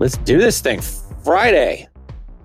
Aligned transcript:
Let's 0.00 0.16
do 0.16 0.38
this 0.38 0.62
thing. 0.62 0.80
Friday, 1.22 1.86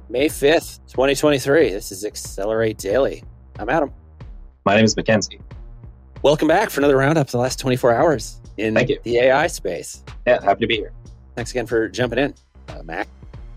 May 0.09 0.27
5th, 0.27 0.79
2023. 0.89 1.69
This 1.69 1.89
is 1.89 2.03
Accelerate 2.03 2.77
Daily. 2.77 3.23
I'm 3.57 3.69
Adam. 3.69 3.93
My 4.65 4.75
name 4.75 4.83
is 4.83 4.97
Mackenzie. 4.97 5.39
Welcome 6.21 6.49
back 6.49 6.69
for 6.69 6.81
another 6.81 6.97
roundup 6.97 7.27
of 7.27 7.31
the 7.31 7.37
last 7.37 7.57
24 7.57 7.93
hours 7.95 8.41
in 8.57 8.73
the 8.73 8.99
AI 9.05 9.47
space. 9.47 10.03
Yeah, 10.27 10.43
happy 10.43 10.65
to 10.65 10.67
be 10.67 10.75
here. 10.75 10.91
Thanks 11.33 11.51
again 11.51 11.65
for 11.65 11.87
jumping 11.87 12.19
in, 12.19 12.33
uh, 12.67 12.83
Mac. 12.83 13.07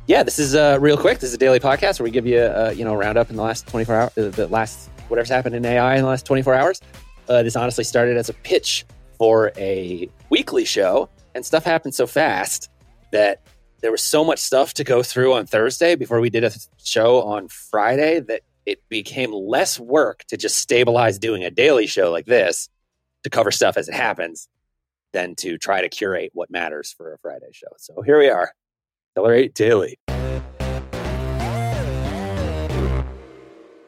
Yeah, 0.06 0.22
this 0.22 0.38
is 0.38 0.54
uh, 0.54 0.78
real 0.80 0.96
quick. 0.96 1.18
This 1.18 1.30
is 1.30 1.34
a 1.34 1.38
daily 1.38 1.58
podcast 1.58 1.98
where 1.98 2.04
we 2.04 2.12
give 2.12 2.24
you 2.24 2.40
a 2.40 2.72
you 2.74 2.84
know 2.84 2.94
roundup 2.94 3.30
in 3.30 3.36
the 3.36 3.42
last 3.42 3.66
24 3.66 3.94
hours, 3.96 4.16
uh, 4.16 4.28
the 4.28 4.46
last 4.46 4.90
whatever's 5.08 5.28
happened 5.28 5.56
in 5.56 5.64
AI 5.64 5.96
in 5.96 6.02
the 6.02 6.08
last 6.08 6.24
24 6.24 6.54
hours. 6.54 6.80
Uh, 7.28 7.42
this 7.42 7.56
honestly 7.56 7.82
started 7.82 8.16
as 8.16 8.28
a 8.28 8.34
pitch 8.34 8.86
for 9.18 9.50
a 9.56 10.08
weekly 10.30 10.64
show, 10.64 11.08
and 11.34 11.44
stuff 11.44 11.64
happened 11.64 11.96
so 11.96 12.06
fast 12.06 12.70
that 13.10 13.40
there 13.80 13.92
was 13.92 14.02
so 14.02 14.24
much 14.24 14.40
stuff 14.40 14.74
to 14.74 14.84
go 14.84 15.02
through 15.02 15.34
on 15.34 15.46
Thursday 15.46 15.94
before 15.94 16.20
we 16.20 16.30
did 16.30 16.44
a 16.44 16.50
show 16.82 17.22
on 17.22 17.48
Friday 17.48 18.20
that 18.20 18.42
it 18.66 18.82
became 18.88 19.32
less 19.32 19.78
work 19.78 20.24
to 20.28 20.36
just 20.36 20.56
stabilize 20.56 21.18
doing 21.18 21.44
a 21.44 21.50
daily 21.50 21.86
show 21.86 22.10
like 22.10 22.26
this 22.26 22.68
to 23.22 23.30
cover 23.30 23.50
stuff 23.50 23.76
as 23.76 23.88
it 23.88 23.94
happens 23.94 24.48
than 25.12 25.34
to 25.36 25.56
try 25.58 25.80
to 25.80 25.88
curate 25.88 26.30
what 26.34 26.50
matters 26.50 26.92
for 26.92 27.14
a 27.14 27.18
Friday 27.18 27.50
show. 27.52 27.68
So 27.76 28.02
here 28.02 28.18
we 28.18 28.28
are, 28.28 28.52
Accelerate 29.16 29.54
Daily. 29.54 29.98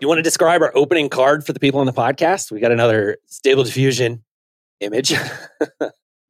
You 0.00 0.08
want 0.08 0.18
to 0.18 0.22
describe 0.22 0.62
our 0.62 0.72
opening 0.74 1.10
card 1.10 1.44
for 1.44 1.52
the 1.52 1.60
people 1.60 1.80
on 1.80 1.86
the 1.86 1.92
podcast? 1.92 2.50
We 2.50 2.60
got 2.60 2.72
another 2.72 3.18
stable 3.26 3.64
diffusion 3.64 4.24
image. 4.80 5.12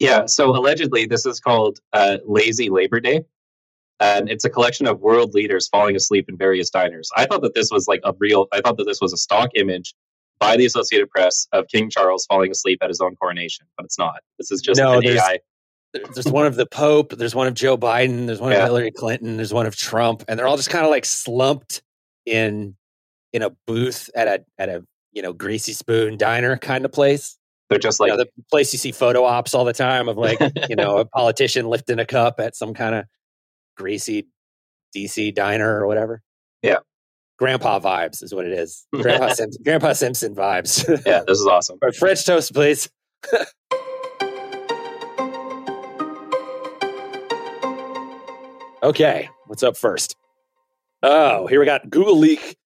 Yeah, 0.01 0.25
so 0.25 0.49
allegedly, 0.57 1.05
this 1.05 1.27
is 1.27 1.41
called 1.41 1.79
uh, 1.93 2.17
Lazy 2.27 2.71
Labor 2.71 3.01
Day. 3.01 3.27
And 4.01 4.31
it's 4.31 4.45
a 4.45 4.51
collection 4.51 4.87
of 4.87 5.01
world 5.01 5.35
leaders 5.35 5.69
falling 5.69 5.95
asleep 5.95 6.27
in 6.29 6.37
various 6.37 6.71
diners. 6.71 7.11
I 7.17 7.27
thought 7.27 7.43
that 7.43 7.55
this 7.55 7.71
was 7.71 7.87
like 7.87 8.01
a 8.05 8.15
real, 8.19 8.47
I 8.53 8.61
thought 8.63 8.79
that 8.79 8.85
this 8.85 9.01
was 9.01 9.13
a 9.13 9.17
stock 9.19 9.51
image 9.55 9.95
by 10.39 10.57
the 10.57 10.65
Associated 10.65 11.11
Press 11.11 11.47
of 11.53 11.67
King 11.69 11.91
Charles 11.91 12.25
falling 12.27 12.51
asleep 12.51 12.79
at 12.83 12.89
his 12.89 13.01
own 13.03 13.15
coronation, 13.17 13.67
but 13.77 13.85
it's 13.85 13.99
not. 13.99 14.21
This 14.39 14.51
is 14.51 14.63
just 14.63 14.81
No, 14.81 14.95
an 14.99 15.05
there's- 15.05 15.21
AI. 15.23 15.39
there's 16.15 16.27
one 16.29 16.47
of 16.47 16.55
the 16.57 16.65
Pope, 16.65 17.13
there's 17.19 17.35
one 17.35 17.47
of 17.47 17.53
Joe 17.53 17.77
Biden, 17.77 18.27
there's 18.27 18.41
one 18.41 18.53
of 18.53 18.59
Hillary 18.63 18.91
Clinton, 18.91 19.37
there's 19.37 19.53
one 19.53 19.67
of 19.67 19.77
Trump, 19.77 20.25
and 20.29 20.39
they're 20.39 20.49
all 20.49 20.57
just 20.57 20.71
kind 20.71 20.85
of 20.87 20.91
like 20.91 21.05
slumped 21.05 21.83
in 22.25 22.77
in 23.35 23.43
a 23.43 23.51
booth 23.67 24.09
at 24.15 24.27
a 24.29 24.45
at 24.59 24.69
a 24.69 24.85
you 25.13 25.21
know 25.23 25.33
greasy 25.33 25.73
spoon 25.75 26.17
diner 26.17 26.57
kind 26.57 26.85
of 26.87 26.93
place. 26.93 27.37
They're 27.69 27.79
just 27.79 28.01
You 28.01 28.07
like, 28.07 28.13
know, 28.19 28.25
the 28.25 28.31
place 28.51 28.73
you 28.73 28.79
see 28.79 28.93
photo 28.93 29.25
ops 29.25 29.53
all 29.55 29.65
the 29.65 29.73
time 29.73 30.09
of 30.09 30.17
like 30.17 30.39
you 30.71 30.77
know 30.77 30.99
a 30.99 31.05
politician 31.05 31.67
lifting 31.69 31.99
a 31.99 32.07
cup 32.07 32.41
at 32.41 32.57
some 32.57 32.73
kind 32.73 32.95
of 32.95 33.05
greasy 33.81 34.29
DC 34.95 35.35
diner 35.35 35.81
or 35.81 35.87
whatever. 35.87 36.23
Yeah. 36.63 36.81
grandpa 37.39 37.81
vibes 37.81 38.23
is 38.23 38.35
what 38.35 38.45
it 38.45 38.53
is. 38.53 38.87
Grandpa 38.95 39.33
Simpson, 39.33 39.63
Grandpa 39.65 39.95
Simpson 39.95 40.35
vibes. 40.35 40.87
yeah, 41.07 41.23
this 41.27 41.41
is 41.41 41.47
awesome. 41.47 41.79
Or 41.81 41.91
French 41.93 42.27
toast, 42.27 42.53
please. 42.53 42.91
okay, 48.83 49.31
what's 49.47 49.63
up 49.63 49.79
first? 49.79 50.15
Oh, 51.03 51.47
here 51.47 51.59
we 51.59 51.65
got 51.65 51.89
Google 51.89 52.19
leak. 52.19 52.59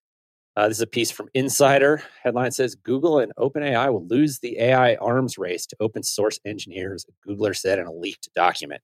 Uh, 0.57 0.67
this 0.67 0.77
is 0.77 0.81
a 0.81 0.87
piece 0.87 1.11
from 1.11 1.29
Insider. 1.33 2.01
Headline 2.23 2.51
says 2.51 2.75
Google 2.75 3.19
and 3.19 3.33
OpenAI 3.37 3.89
will 3.91 4.05
lose 4.07 4.39
the 4.39 4.59
AI 4.59 4.95
arms 4.95 5.37
race 5.37 5.65
to 5.67 5.77
open 5.79 6.03
source 6.03 6.39
engineers, 6.43 7.05
a 7.07 7.29
Googler 7.29 7.55
said 7.55 7.79
in 7.79 7.87
a 7.87 7.93
leaked 7.93 8.27
document. 8.35 8.81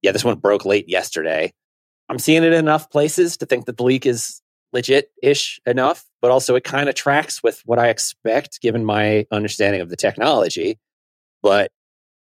Yeah, 0.00 0.12
this 0.12 0.24
one 0.24 0.38
broke 0.38 0.64
late 0.64 0.88
yesterday. 0.88 1.52
I'm 2.08 2.18
seeing 2.18 2.42
it 2.42 2.52
in 2.52 2.58
enough 2.58 2.90
places 2.90 3.36
to 3.38 3.46
think 3.46 3.66
that 3.66 3.76
the 3.76 3.84
leak 3.84 4.06
is 4.06 4.40
legit 4.72 5.10
ish 5.22 5.60
enough, 5.66 6.04
but 6.20 6.30
also 6.30 6.54
it 6.54 6.64
kind 6.64 6.88
of 6.88 6.94
tracks 6.94 7.42
with 7.42 7.62
what 7.64 7.78
I 7.78 7.88
expect 7.88 8.60
given 8.60 8.84
my 8.84 9.26
understanding 9.30 9.80
of 9.80 9.90
the 9.90 9.96
technology. 9.96 10.78
But 11.42 11.70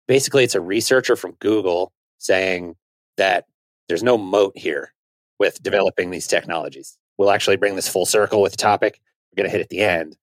basically, 0.08 0.44
it's 0.44 0.54
a 0.54 0.60
researcher 0.60 1.16
from 1.16 1.32
Google 1.40 1.92
saying 2.18 2.76
that 3.16 3.46
there's 3.88 4.02
no 4.02 4.18
moat 4.18 4.56
here 4.56 4.92
with 5.38 5.62
developing 5.62 6.10
these 6.10 6.26
technologies. 6.26 6.98
We'll 7.18 7.30
actually 7.30 7.56
bring 7.56 7.76
this 7.76 7.88
full 7.88 8.06
circle 8.06 8.42
with 8.42 8.52
the 8.52 8.58
topic. 8.58 9.00
We're 9.30 9.42
going 9.42 9.50
to 9.50 9.56
hit 9.56 9.62
at 9.62 9.68
the 9.68 9.80
end. 9.80 10.16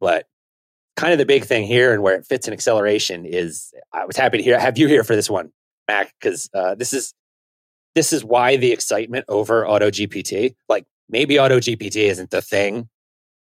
But 0.00 0.26
kind 0.96 1.12
of 1.12 1.18
the 1.18 1.26
big 1.26 1.44
thing 1.44 1.66
here 1.66 1.92
and 1.92 2.02
where 2.02 2.14
it 2.14 2.26
fits 2.26 2.46
in 2.46 2.52
acceleration 2.52 3.24
is 3.24 3.72
I 3.92 4.04
was 4.04 4.16
happy 4.16 4.38
to 4.38 4.42
hear 4.42 4.58
have 4.58 4.78
you 4.78 4.88
here 4.88 5.04
for 5.04 5.14
this 5.14 5.30
one, 5.30 5.52
Mac, 5.88 6.12
because 6.20 6.50
uh, 6.54 6.74
this 6.74 6.92
is 6.92 7.14
this 7.94 8.12
is 8.12 8.24
why 8.24 8.56
the 8.56 8.72
excitement 8.72 9.24
over 9.28 9.66
Auto 9.66 9.90
GPT. 9.90 10.54
Like 10.68 10.86
maybe 11.08 11.38
Auto 11.38 11.58
GPT 11.58 12.08
isn't 12.08 12.30
the 12.30 12.42
thing 12.42 12.88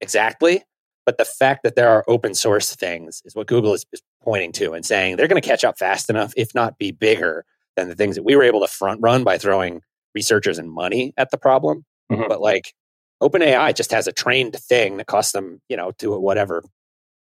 exactly, 0.00 0.62
but 1.06 1.18
the 1.18 1.24
fact 1.24 1.62
that 1.64 1.76
there 1.76 1.88
are 1.88 2.04
open 2.08 2.34
source 2.34 2.74
things 2.74 3.22
is 3.24 3.34
what 3.34 3.46
Google 3.46 3.74
is, 3.74 3.84
is 3.92 4.02
pointing 4.22 4.52
to 4.52 4.72
and 4.72 4.84
saying 4.84 5.16
they're 5.16 5.28
going 5.28 5.40
to 5.40 5.46
catch 5.48 5.64
up 5.64 5.78
fast 5.78 6.10
enough, 6.10 6.32
if 6.36 6.54
not 6.54 6.78
be 6.78 6.92
bigger 6.92 7.44
than 7.76 7.88
the 7.88 7.94
things 7.94 8.16
that 8.16 8.22
we 8.22 8.36
were 8.36 8.42
able 8.42 8.60
to 8.60 8.68
front 8.68 9.00
run 9.00 9.24
by 9.24 9.38
throwing 9.38 9.80
researchers 10.14 10.58
and 10.58 10.70
money 10.70 11.12
at 11.16 11.30
the 11.30 11.38
problem. 11.38 11.84
Mhm. 12.10 12.28
But 12.28 12.40
like 12.40 12.74
OpenAI 13.22 13.74
just 13.74 13.92
has 13.92 14.06
a 14.06 14.12
trained 14.12 14.56
thing 14.56 14.96
that 14.98 15.06
costs 15.06 15.32
them, 15.32 15.60
you 15.68 15.76
know, 15.76 15.92
to 15.98 16.18
whatever 16.18 16.62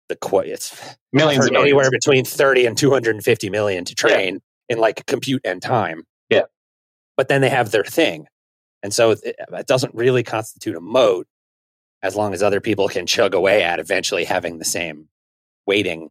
the 0.10 0.16
quote 0.18 0.48
it's 0.48 0.76
Millions 1.14 1.38
heard 1.46 1.48
and 1.48 1.54
millions. 1.54 1.70
anywhere 1.70 1.90
between 1.92 2.26
30 2.26 2.66
and 2.66 2.78
250 2.78 3.50
million 3.50 3.86
to 3.86 3.96
train 3.96 4.42
in 4.68 4.78
like 4.80 5.06
compute 5.06 5.42
and 5.46 5.62
time. 5.62 6.04
But 7.18 7.28
then 7.28 7.42
they 7.42 7.50
have 7.50 7.72
their 7.72 7.84
thing. 7.84 8.28
And 8.82 8.94
so 8.94 9.12
it, 9.12 9.36
doesn't 9.68 9.96
really 9.96 10.24
constitute 10.24 10.76
a 10.76 10.82
moat 10.82 11.28
as 12.02 12.16
long 12.16 12.34
as 12.34 12.44
other 12.44 12.60
people 12.60 12.90
can 12.90 13.06
chug 13.06 13.34
away 13.34 13.64
at 13.64 13.80
eventually 13.80 14.26
having 14.26 14.60
the 14.60 14.66
same 14.66 15.08
weighting 15.66 16.10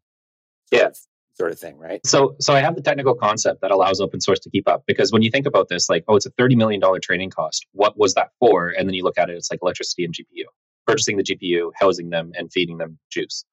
sort 0.72 0.82
Yeah. 0.82 0.86
of, 0.88 0.96
sort 1.34 1.52
of 1.52 1.58
thing, 1.58 1.76
right? 1.76 2.00
So, 2.06 2.34
so 2.40 2.54
I 2.54 2.60
have 2.60 2.74
the 2.76 2.80
technical 2.82 3.14
concept 3.14 3.60
that 3.60 3.70
allows 3.70 4.00
open 4.00 4.20
source 4.20 4.40
to 4.40 4.50
keep 4.50 4.66
up 4.68 4.84
because 4.86 5.12
when 5.12 5.20
you 5.22 5.30
think 5.30 5.46
about 5.46 5.68
this, 5.68 5.90
like, 5.90 6.04
oh, 6.08 6.16
it's 6.16 6.24
a 6.26 6.30
thirty 6.30 6.56
million 6.56 6.80
dollar 6.80 6.98
training 6.98 7.30
cost. 7.30 7.66
What 7.72 7.98
was 7.98 8.14
that 8.14 8.30
for? 8.40 8.68
And 8.68 8.88
then 8.88 8.94
you 8.94 9.02
look 9.04 9.18
at 9.18 9.28
it, 9.28 9.34
it's 9.36 9.50
like 9.50 9.60
electricity 9.62 10.04
and 10.04 10.14
GPU, 10.14 10.44
purchasing 10.86 11.18
the 11.18 11.22
GPU, 11.24 11.72
housing 11.78 12.08
them, 12.08 12.32
and 12.36 12.50
feeding 12.50 12.78
them 12.78 12.98
juice. 13.10 13.44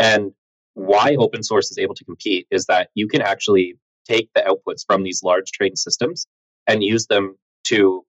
And 0.00 0.32
why 0.74 1.14
open 1.16 1.44
source 1.44 1.70
is 1.70 1.78
able 1.78 1.94
to 1.94 2.04
compete 2.04 2.48
is 2.50 2.66
that 2.66 2.88
you 2.94 3.06
can 3.06 3.22
actually 3.22 3.76
take 4.08 4.28
the 4.34 4.40
outputs 4.42 4.84
from 4.84 5.04
these 5.04 5.22
large 5.22 5.52
trained 5.52 5.78
systems 5.78 6.26
and 6.66 6.82
use 6.82 7.06
them 7.06 7.36
to. 7.64 8.04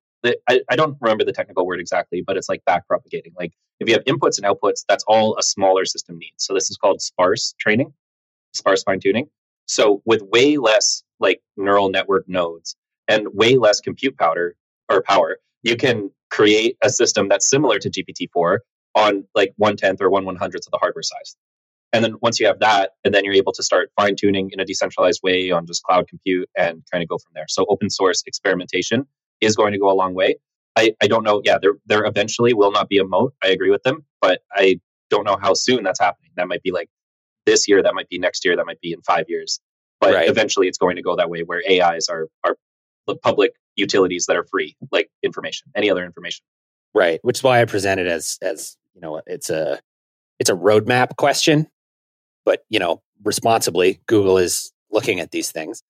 I, 0.49 0.61
I 0.69 0.75
don't 0.75 0.97
remember 1.01 1.23
the 1.23 1.33
technical 1.33 1.67
word 1.67 1.79
exactly, 1.79 2.23
but 2.25 2.35
it's 2.35 2.49
like 2.49 2.65
back 2.65 2.87
propagating. 2.87 3.33
Like 3.37 3.53
if 3.79 3.87
you 3.87 3.93
have 3.93 4.03
inputs 4.05 4.41
and 4.41 4.45
outputs, 4.45 4.83
that's 4.87 5.03
all 5.07 5.37
a 5.37 5.43
smaller 5.43 5.85
system 5.85 6.17
needs. 6.17 6.45
So 6.45 6.53
this 6.53 6.71
is 6.71 6.77
called 6.77 6.99
sparse 7.01 7.53
training, 7.59 7.93
sparse 8.53 8.83
fine 8.83 8.99
tuning. 8.99 9.29
So 9.67 10.01
with 10.05 10.21
way 10.23 10.57
less 10.57 11.03
like 11.19 11.41
neural 11.57 11.89
network 11.89 12.27
nodes 12.27 12.75
and 13.07 13.27
way 13.33 13.55
less 13.57 13.81
compute 13.81 14.17
power 14.17 14.55
or 14.89 15.03
power, 15.03 15.37
you 15.61 15.75
can 15.75 16.11
create 16.31 16.77
a 16.83 16.89
system 16.89 17.29
that's 17.29 17.47
similar 17.47 17.79
to 17.79 17.89
GPT-4 17.89 18.59
on 18.95 19.25
like 19.35 19.53
one 19.57 19.77
tenth 19.77 20.01
or 20.01 20.09
one 20.09 20.25
one 20.25 20.35
hundredth 20.35 20.67
of 20.67 20.71
the 20.71 20.77
hardware 20.79 21.03
size. 21.03 21.35
And 21.93 22.03
then 22.03 22.15
once 22.21 22.39
you 22.39 22.47
have 22.47 22.59
that, 22.59 22.91
and 23.03 23.13
then 23.13 23.23
you're 23.23 23.33
able 23.33 23.53
to 23.53 23.63
start 23.63 23.89
fine 23.95 24.15
tuning 24.15 24.49
in 24.51 24.59
a 24.59 24.65
decentralized 24.65 25.21
way 25.23 25.51
on 25.51 25.65
just 25.65 25.83
cloud 25.83 26.07
compute 26.07 26.49
and 26.57 26.83
kind 26.91 27.01
of 27.01 27.07
go 27.07 27.17
from 27.17 27.31
there. 27.33 27.45
So 27.47 27.65
open 27.69 27.89
source 27.89 28.21
experimentation 28.27 29.07
is 29.41 29.55
going 29.55 29.71
to 29.71 29.79
go 29.79 29.89
a 29.89 29.93
long 29.95 30.13
way. 30.13 30.35
I, 30.75 30.93
I 31.01 31.07
don't 31.07 31.23
know. 31.23 31.41
Yeah, 31.45 31.57
there 31.61 31.75
there 31.85 32.03
eventually 32.05 32.53
will 32.53 32.71
not 32.71 32.89
be 32.89 32.97
a 32.97 33.05
moat. 33.05 33.33
I 33.43 33.47
agree 33.47 33.69
with 33.69 33.83
them, 33.83 34.03
but 34.21 34.41
I 34.53 34.81
don't 35.09 35.23
know 35.23 35.37
how 35.41 35.53
soon 35.53 35.83
that's 35.83 35.99
happening. 35.99 36.31
That 36.35 36.47
might 36.49 36.63
be 36.63 36.71
like 36.71 36.89
this 37.45 37.67
year, 37.67 37.81
that 37.81 37.93
might 37.95 38.09
be 38.09 38.17
next 38.17 38.43
year, 38.43 38.55
that 38.57 38.65
might 38.65 38.81
be 38.81 38.91
in 38.91 39.01
five 39.03 39.25
years. 39.29 39.59
But 40.01 40.13
Right. 40.13 40.27
eventually 40.27 40.67
it's 40.67 40.77
going 40.77 40.97
to 40.97 41.01
go 41.01 41.15
that 41.15 41.29
way 41.29 41.43
where 41.43 41.61
AIs 41.69 42.09
are 42.09 42.27
are 42.43 42.57
the 43.07 43.15
public 43.15 43.53
utilities 43.77 44.25
that 44.25 44.35
are 44.35 44.43
free, 44.43 44.75
like 44.91 45.09
information, 45.23 45.71
any 45.75 45.89
other 45.89 46.03
information. 46.03 46.43
Right. 46.93 47.19
Which 47.23 47.37
is 47.39 47.43
why 47.43 47.61
I 47.61 47.65
present 47.65 48.01
it 48.01 48.07
as 48.07 48.37
as, 48.41 48.75
you 48.93 48.99
know, 49.01 49.21
it's 49.25 49.49
a 49.49 49.79
it's 50.39 50.49
a 50.49 50.53
roadmap 50.55 51.15
question. 51.15 51.67
But, 52.45 52.63
you 52.69 52.79
know, 52.79 53.01
responsibly, 53.23 53.99
Google 54.07 54.37
is 54.37 54.71
looking 54.91 55.19
at 55.19 55.31
these 55.31 55.51
things. 55.51 55.81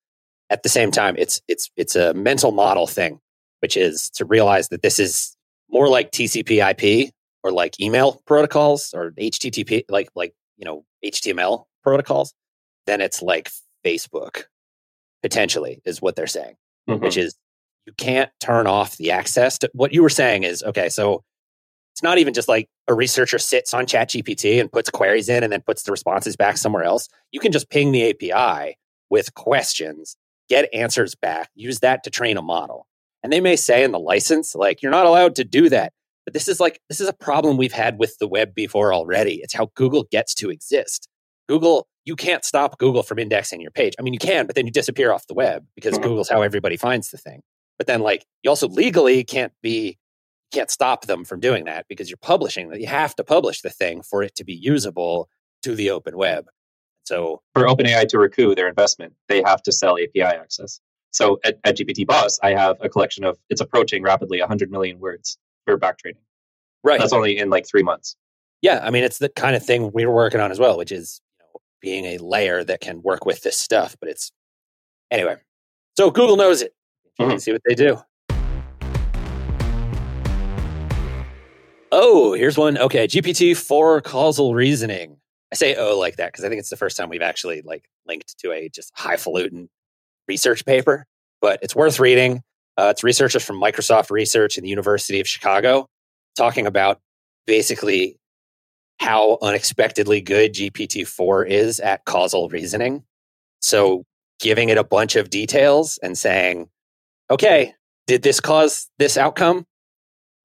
At 0.50 0.64
the 0.64 0.70
same 0.70 0.92
time, 0.92 1.16
it's 1.18 1.42
it's 1.48 1.72
it's 1.76 1.96
a 1.96 2.14
mental 2.14 2.52
model 2.52 2.88
thing, 2.88 3.20
which 3.62 3.76
is 3.76 4.10
to 4.12 4.26
realize 4.26 4.70
that 4.70 4.84
this 4.84 5.00
is 5.00 5.36
more 5.70 5.90
like 5.90 6.12
TCP 6.12 6.62
IP 6.70 7.12
or 7.44 7.52
like 7.52 7.80
email 7.80 8.22
protocols 8.26 8.94
or 8.94 9.12
HTTP 9.12 9.84
like 9.90 10.10
like, 10.16 10.34
you 10.58 10.66
know, 10.66 10.86
HTML 11.04 11.66
protocols 11.84 12.34
than 12.86 13.02
it's 13.02 13.22
like 13.22 13.52
Facebook 13.84 14.44
potentially 15.24 15.82
is 15.86 16.02
what 16.02 16.16
they're 16.16 16.28
saying 16.28 16.56
which 16.86 17.00
mm-hmm. 17.00 17.20
is 17.20 17.36
you 17.86 17.94
can't 17.98 18.32
turn 18.40 18.68
off 18.68 18.98
the 18.98 19.12
access 19.12 19.58
to 19.60 19.70
what 19.74 19.94
you 19.94 20.02
were 20.02 20.10
saying 20.10 20.44
is 20.44 20.64
okay 20.64 20.90
so 20.90 21.24
it's 21.96 22.04
not 22.04 22.18
even 22.18 22.34
just 22.34 22.48
like 22.50 22.68
a 22.88 22.94
researcher 22.94 23.40
sits 23.40 23.74
on 23.74 23.86
chat 23.86 24.10
gpt 24.10 24.60
and 24.60 24.72
puts 24.72 24.90
queries 24.90 25.30
in 25.30 25.44
and 25.44 25.52
then 25.52 25.62
puts 25.62 25.84
the 25.84 25.92
responses 25.92 26.36
back 26.36 26.58
somewhere 26.58 26.84
else 26.84 27.10
you 27.32 27.40
can 27.40 27.52
just 27.52 27.70
ping 27.70 27.92
the 27.92 28.10
api 28.10 28.78
with 29.10 29.34
questions 29.34 30.18
get 30.50 30.70
answers 30.74 31.16
back 31.16 31.50
use 31.56 31.80
that 31.80 32.04
to 32.04 32.10
train 32.10 32.38
a 32.38 32.42
model 32.42 32.88
And 33.26 33.34
they 33.34 33.42
may 33.42 33.56
say 33.56 33.84
in 33.84 33.92
the 33.92 33.98
license, 33.98 34.54
like, 34.54 34.84
you're 34.84 34.92
not 34.92 35.08
allowed 35.08 35.34
to 35.38 35.44
do 35.44 35.68
that. 35.70 35.94
But 36.26 36.36
this 36.36 36.48
is 36.48 36.60
like, 36.60 36.80
this 36.90 37.02
is 37.02 37.08
a 37.08 37.14
problem 37.14 37.58
we've 37.58 37.74
had 37.74 37.98
with 37.98 38.16
the 38.20 38.28
web 38.28 38.54
before 38.54 38.94
already. 38.94 39.42
It's 39.42 39.54
how 39.56 39.72
Google 39.74 40.04
gets 40.12 40.36
to 40.36 40.52
exist. 40.52 41.10
Google, 41.50 41.88
you 42.04 42.16
can't 42.16 42.46
stop 42.46 42.78
Google 42.78 43.02
from 43.02 43.18
indexing 43.18 43.62
your 43.62 43.72
page. 43.72 43.96
I 43.98 44.04
mean, 44.04 44.14
you 44.14 44.20
can, 44.20 44.46
but 44.46 44.54
then 44.56 44.68
you 44.68 44.72
disappear 44.72 45.12
off 45.12 45.26
the 45.26 45.34
web 45.34 45.66
because 45.74 45.96
hmm. 45.96 46.04
Google's 46.04 46.30
how 46.30 46.44
everybody 46.44 46.78
finds 46.78 47.10
the 47.10 47.18
thing. 47.18 47.42
But 47.80 47.88
then, 47.88 48.02
like, 48.02 48.26
you 48.44 48.50
also 48.52 48.68
legally 48.68 49.24
can't 49.24 49.54
be, 49.64 49.98
can't 50.56 50.72
stop 50.72 51.06
them 51.06 51.26
from 51.26 51.40
doing 51.40 51.66
that 51.66 51.86
because 51.88 52.10
you're 52.10 52.18
publishing 52.18 52.70
that. 52.70 52.80
You 52.80 52.88
have 52.88 53.16
to 53.16 53.24
publish 53.24 53.62
the 53.62 53.70
thing 53.70 54.02
for 54.02 54.24
it 54.24 54.36
to 54.36 54.44
be 54.44 54.54
usable 54.54 55.30
to 55.64 55.76
the 55.76 55.90
open 55.92 56.18
web. 56.18 56.46
So 57.04 57.42
for 57.54 57.64
OpenAI 57.64 58.08
to 58.10 58.18
recoup 58.18 58.56
their 58.56 58.68
investment, 58.68 59.14
they 59.28 59.44
have 59.46 59.62
to 59.64 59.72
sell 59.72 59.98
API 59.98 60.22
access. 60.22 60.80
So 61.12 61.40
at, 61.44 61.60
at 61.64 61.78
GPT 61.78 62.06
Boss, 62.08 62.40
I 62.42 62.52
have 62.52 62.78
a 62.82 62.90
collection 62.90 63.24
of 63.24 63.38
it's 63.50 63.62
approaching 63.62 64.02
rapidly 64.02 64.40
100 64.40 64.72
million 64.72 65.00
words 65.00 65.38
for 65.66 65.78
back 65.78 65.98
training. 66.00 66.22
Right. 66.84 67.00
That's 67.00 67.14
only 67.14 67.38
in 67.38 67.50
like 67.50 67.68
three 67.68 67.84
months. 67.84 68.16
Yeah, 68.62 68.80
I 68.84 68.90
mean 68.90 69.04
it's 69.04 69.20
the 69.20 69.30
kind 69.30 69.56
of 69.56 69.64
thing 69.64 69.92
we 69.94 70.06
were 70.06 70.14
working 70.16 70.40
on 70.40 70.52
as 70.52 70.60
well, 70.60 70.78
which 70.78 70.92
is 70.92 71.22
you 71.40 71.46
know, 71.46 71.60
being 71.82 72.06
a 72.06 72.18
layer 72.18 72.64
that 72.64 72.80
can 72.82 73.02
work 73.02 73.26
with 73.26 73.42
this 73.44 73.58
stuff. 73.58 73.96
But 74.00 74.10
it's 74.10 74.32
anyway. 75.12 75.36
So 75.98 76.10
Google 76.12 76.38
knows 76.38 76.62
it. 76.62 76.74
You 77.20 77.26
Mhm. 77.26 77.30
can 77.32 77.40
see 77.40 77.52
what 77.52 77.62
they 77.68 77.76
do. 77.76 77.98
Oh, 81.92 82.34
here's 82.34 82.58
one. 82.58 82.78
Okay, 82.78 83.08
GPT 83.08 83.56
four 83.56 84.02
causal 84.02 84.54
reasoning. 84.56 85.18
I 85.52 85.56
say 85.56 85.76
oh 85.76 85.98
like 85.98 86.18
that 86.18 86.32
because 86.32 86.44
I 86.44 86.50
think 86.50 86.60
it's 86.60 86.70
the 86.70 86.78
first 86.78 86.98
time 86.98 87.10
we've 87.10 87.22
actually 87.22 87.62
like 87.62 87.86
linked 88.08 88.38
to 88.40 88.52
a 88.52 88.70
just 88.70 88.92
highfalutin 88.96 89.70
research 90.28 90.66
paper, 90.66 91.06
but 91.42 91.60
it's 91.62 91.76
worth 91.76 92.00
reading. 92.00 92.42
Uh, 92.78 92.90
it's 92.92 93.04
researchers 93.04 93.44
from 93.44 93.62
Microsoft 93.62 94.10
Research 94.12 94.58
and 94.58 94.66
the 94.66 94.70
University 94.70 95.20
of 95.20 95.28
Chicago 95.28 95.88
talking 96.36 96.68
about 96.68 97.00
basically 97.48 98.18
how 99.00 99.38
unexpectedly 99.42 100.22
good 100.22 100.54
GPT 100.54 101.08
4 101.08 101.46
is 101.46 101.80
at 101.80 102.04
causal 102.06 102.50
reasoning. 102.50 103.04
So, 103.62 104.04
giving 104.40 104.70
it 104.70 104.78
a 104.78 104.84
bunch 104.84 105.16
of 105.16 105.30
details 105.30 105.98
and 106.04 106.18
saying, 106.18 106.70
okay, 107.32 107.74
did 108.08 108.22
this 108.22 108.40
cause 108.40 108.90
this 109.00 109.18
outcome? 109.18 109.66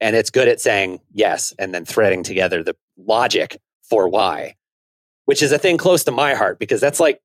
And 0.00 0.16
it's 0.16 0.30
good 0.30 0.48
at 0.48 0.60
saying 0.60 1.00
yes, 1.12 1.52
and 1.58 1.74
then 1.74 1.84
threading 1.84 2.22
together 2.22 2.62
the 2.62 2.76
logic 2.96 3.60
for 3.82 4.08
why, 4.08 4.56
which 5.26 5.42
is 5.42 5.52
a 5.52 5.58
thing 5.58 5.76
close 5.76 6.04
to 6.04 6.10
my 6.10 6.34
heart 6.34 6.58
because 6.58 6.80
that's 6.80 7.00
like 7.00 7.20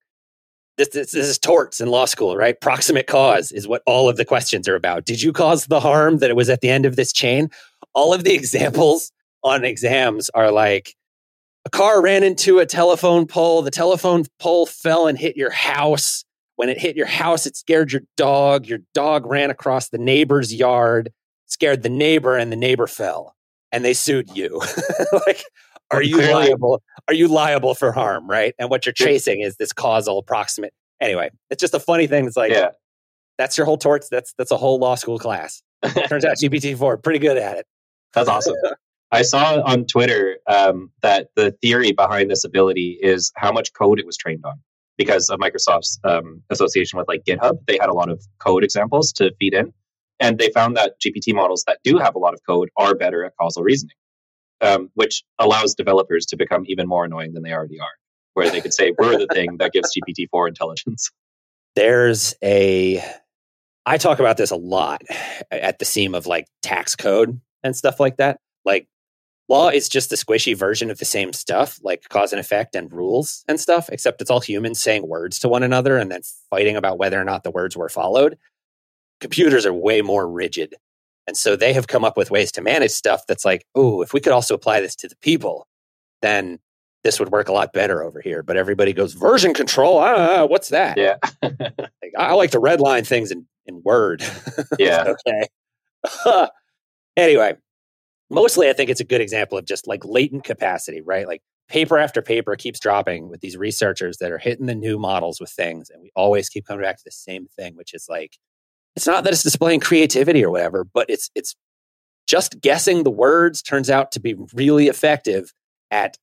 this, 0.77 0.89
this, 0.89 1.12
this 1.12 1.27
is 1.27 1.39
torts 1.39 1.80
in 1.80 1.88
law 1.88 2.06
school, 2.06 2.36
right? 2.36 2.60
Proximate 2.60 3.07
cause 3.07 3.51
is 3.51 3.68
what 3.68 3.81
all 3.86 4.10
of 4.10 4.18
the 4.18 4.25
questions 4.25 4.68
are 4.68 4.75
about. 4.75 5.06
Did 5.06 5.22
you 5.22 5.31
cause 5.31 5.68
the 5.68 5.80
harm 5.80 6.18
that 6.18 6.30
it 6.30 6.36
was 6.36 6.50
at 6.50 6.62
the 6.62 6.69
end 6.69 6.86
of 6.86 6.98
this 6.98 7.13
chain? 7.13 7.50
All 7.94 8.13
of 8.13 8.24
the 8.24 8.33
examples 8.36 9.12
on 9.44 9.63
exams 9.63 10.30
are 10.31 10.51
like 10.51 10.95
a 11.66 11.69
car 11.69 12.01
ran 12.01 12.24
into 12.24 12.60
a 12.60 12.66
telephone 12.66 13.25
pole, 13.25 13.62
the 13.62 13.71
telephone 13.71 14.25
pole 14.39 14.66
fell 14.66 15.07
and 15.07 15.18
hit 15.18 15.36
your 15.36 15.50
house. 15.50 16.24
When 16.57 16.69
it 16.69 16.80
hit 16.80 16.95
your 16.95 17.07
house, 17.07 17.45
it 17.45 17.57
scared 17.57 17.92
your 17.92 18.04
dog. 18.18 18.66
Your 18.68 18.80
dog 18.94 19.25
ran 19.25 19.50
across 19.50 19.89
the 19.89 19.98
neighbor's 19.98 20.54
yard, 20.54 21.12
scared 21.47 21.83
the 21.83 21.89
neighbor, 21.89 22.38
and 22.38 22.51
the 22.51 22.56
neighbor 22.56 22.88
fell. 22.88 23.36
And 23.71 23.83
they 23.83 23.94
sued 23.94 24.36
you. 24.36 24.62
like, 25.27 25.44
are 25.92 26.01
you 26.01 26.18
liable? 26.18 26.81
Are 27.07 27.13
you 27.13 27.27
liable 27.27 27.75
for 27.75 27.92
harm? 27.92 28.27
Right. 28.30 28.53
And 28.57 28.69
what 28.69 28.86
you're 28.86 28.94
chasing 28.94 29.42
is 29.42 29.57
this 29.57 29.74
causal 29.74 30.19
approximate. 30.19 30.74
Anyway, 31.01 31.30
it's 31.50 31.62
just 31.62 31.74
a 31.74 31.80
funny 31.80 32.07
thing. 32.07 32.25
It's 32.25 32.38
like 32.38 32.51
yeah. 32.51 32.69
that's 33.38 33.57
your 33.57 33.65
whole 33.65 33.77
torts. 33.77 34.09
That's 34.09 34.33
that's 34.38 34.51
a 34.51 34.57
whole 34.57 34.80
law 34.80 34.95
school 34.95 35.19
class. 35.19 35.62
Turns 36.07 36.25
out 36.25 36.38
GPT 36.42 36.77
four 36.77 36.97
pretty 36.97 37.19
good 37.19 37.38
at 37.38 37.57
it. 37.57 37.65
That's 38.13 38.30
awesome. 38.30 38.56
I 39.12 39.21
saw 39.21 39.62
on 39.62 39.86
Twitter 39.86 40.38
um, 40.47 40.92
that 41.01 41.30
the 41.36 41.51
theory 41.62 41.92
behind 41.92 42.31
this 42.31 42.44
ability 42.44 42.97
is 43.01 43.31
how 43.36 43.51
much 43.51 43.74
code 43.74 44.00
it 44.00 44.06
was 44.06 44.18
trained 44.18 44.44
on. 44.45 44.59
Because 44.97 45.30
of 45.30 45.39
Microsoft's 45.39 46.00
um, 46.06 46.42
association 46.50 46.97
with 46.97 47.09
like 47.09 47.25
GitHub, 47.25 47.57
they 47.68 47.77
had 47.77 47.89
a 47.89 47.94
lot 47.94 48.09
of 48.09 48.25
code 48.39 48.63
examples 48.63 49.12
to 49.13 49.33
feed 49.38 49.53
in, 49.53 49.74
and 50.20 50.38
they 50.38 50.50
found 50.52 50.78
that 50.78 50.94
GPT 51.02 51.34
models 51.34 51.64
that 51.68 51.80
do 51.84 51.98
have 51.98 52.16
a 52.16 52.20
lot 52.20 52.34
of 52.34 52.42
code 52.48 52.70
are 52.78 52.96
better 52.96 53.26
at 53.26 53.34
causal 53.40 53.64
reasoning, 53.64 53.96
um, 54.62 54.90
which 54.94 55.24
allows 55.40 55.76
developers 55.76 56.26
to 56.28 56.38
become 56.38 56.64
even 56.68 56.88
more 56.88 57.06
annoying 57.06 57.34
than 57.34 57.44
they 57.44 57.52
already 57.52 57.80
are. 57.80 57.88
Where 58.34 58.50
they 58.50 58.60
could 58.60 58.74
say, 58.74 58.94
"We're 58.98 59.18
the 59.18 59.28
thing 59.28 59.58
that 59.58 59.72
gives 59.72 59.92
GPT 59.96 60.28
four 60.30 60.48
intelligence." 60.48 61.10
there's 61.76 62.34
a 62.44 63.04
i 63.86 63.98
talk 63.98 64.20
about 64.20 64.38
this 64.38 64.52
a 64.52 64.56
lot 64.56 65.02
at 65.52 65.80
the 65.80 65.86
seam 65.86 66.16
of 66.16 66.26
like 66.26 66.48
tax 66.62 66.96
code 66.96 67.40
and 67.64 67.76
stuff 67.76 68.00
like 68.00 68.18
that 68.18 68.40
like 68.64 68.88
law 69.48 69.70
is 69.70 69.90
just 69.90 70.10
the 70.10 70.16
squishy 70.16 70.56
version 70.56 70.90
of 70.90 70.98
the 70.98 71.06
same 71.06 71.34
stuff 71.34 71.80
like 71.84 72.08
cause 72.10 72.34
and 72.34 72.40
effect 72.40 72.76
and 72.76 72.92
rules 72.92 73.44
and 73.48 73.60
stuff 73.60 73.90
except 73.92 74.22
it's 74.22 74.32
all 74.32 74.40
humans 74.40 74.82
saying 74.82 75.08
words 75.08 75.38
to 75.38 75.48
one 75.48 75.64
another 75.64 75.98
and 75.98 76.12
then 76.12 76.22
fighting 76.50 76.76
about 76.76 76.98
whether 76.98 77.20
or 77.20 77.26
not 77.26 77.44
the 77.44 77.52
words 77.52 77.76
were 77.76 77.90
followed 77.90 78.38
computers 79.22 79.66
are 79.66 79.74
way 79.74 80.02
more 80.02 80.30
rigid 80.30 80.76
and 81.28 81.36
so 81.36 81.56
they 81.56 81.74
have 81.74 81.88
come 81.88 82.04
up 82.04 82.18
with 82.18 82.32
ways 82.32 82.52
to 82.52 82.62
manage 82.62 82.92
stuff 82.92 83.22
that's 83.28 83.46
like 83.46 83.66
oh 83.76 84.02
if 84.02 84.14
we 84.14 84.20
could 84.20 84.34
also 84.34 84.54
apply 84.54 84.80
this 84.80 84.96
to 84.96 85.08
the 85.08 85.18
people 85.18 85.68
then 86.22 86.60
this 87.04 87.20
would 87.20 87.32
work 87.32 87.48
a 87.48 87.54
lot 87.54 87.74
better 87.74 88.04
over 88.04 88.22
here 88.22 88.44
but 88.44 88.58
everybody 88.58 88.94
goes 88.94 89.14
version 89.14 89.54
control 89.54 90.00
ah, 90.00 90.46
what's 90.46 90.70
that 90.70 90.98
Yeah, 90.98 91.18
like, 91.42 92.14
I 92.18 92.34
like 92.34 92.52
to 92.52 92.60
redline 92.60 93.06
things 93.06 93.32
in, 93.32 93.46
in 93.66 93.82
Word. 93.84 94.24
yeah, 94.80 95.14
okay. 95.28 96.48
anyway, 97.18 97.56
mostly 98.30 98.70
I 98.70 98.74
think 98.74 98.90
it's 98.90 99.00
a 99.00 99.06
good 99.06 99.22
example 99.22 99.58
of 99.58 99.66
just 99.66 99.88
like 99.88 100.04
latent 100.06 100.44
capacity, 100.44 101.02
right? 101.02 101.28
Like 101.28 101.42
paper 101.68 101.98
after 101.98 102.22
paper 102.22 102.56
keeps 102.56 102.80
dropping 102.80 103.30
with 103.30 103.42
these 103.42 103.58
researchers 103.58 104.18
that 104.18 104.32
are 104.32 104.38
hitting 104.38 104.68
the 104.68 104.76
new 104.76 104.98
models 105.00 105.40
with 105.40 105.50
things. 105.50 105.90
And 105.90 106.02
we 106.02 106.12
always 106.16 106.50
keep 106.50 106.66
coming 106.66 106.84
back 106.84 106.98
to 106.98 107.04
the 107.06 107.12
same 107.12 107.48
thing, 107.48 107.76
which 107.76 107.94
is 107.94 108.08
like, 108.10 108.38
it's 108.95 109.07
not 109.07 109.24
that 109.24 109.33
it's 109.33 109.44
displaying 109.44 109.80
creativity 109.80 110.44
or 110.44 110.50
whatever, 110.51 110.83
but 110.83 111.09
it's, 111.09 111.30
it's 111.36 111.56
just 112.27 112.59
guessing 112.62 113.03
the 113.03 113.12
words 113.12 113.62
turns 113.62 113.89
out 113.89 114.12
to 114.13 114.19
be 114.19 114.36
really 114.53 114.88
effective 114.88 115.53
at 115.92 116.18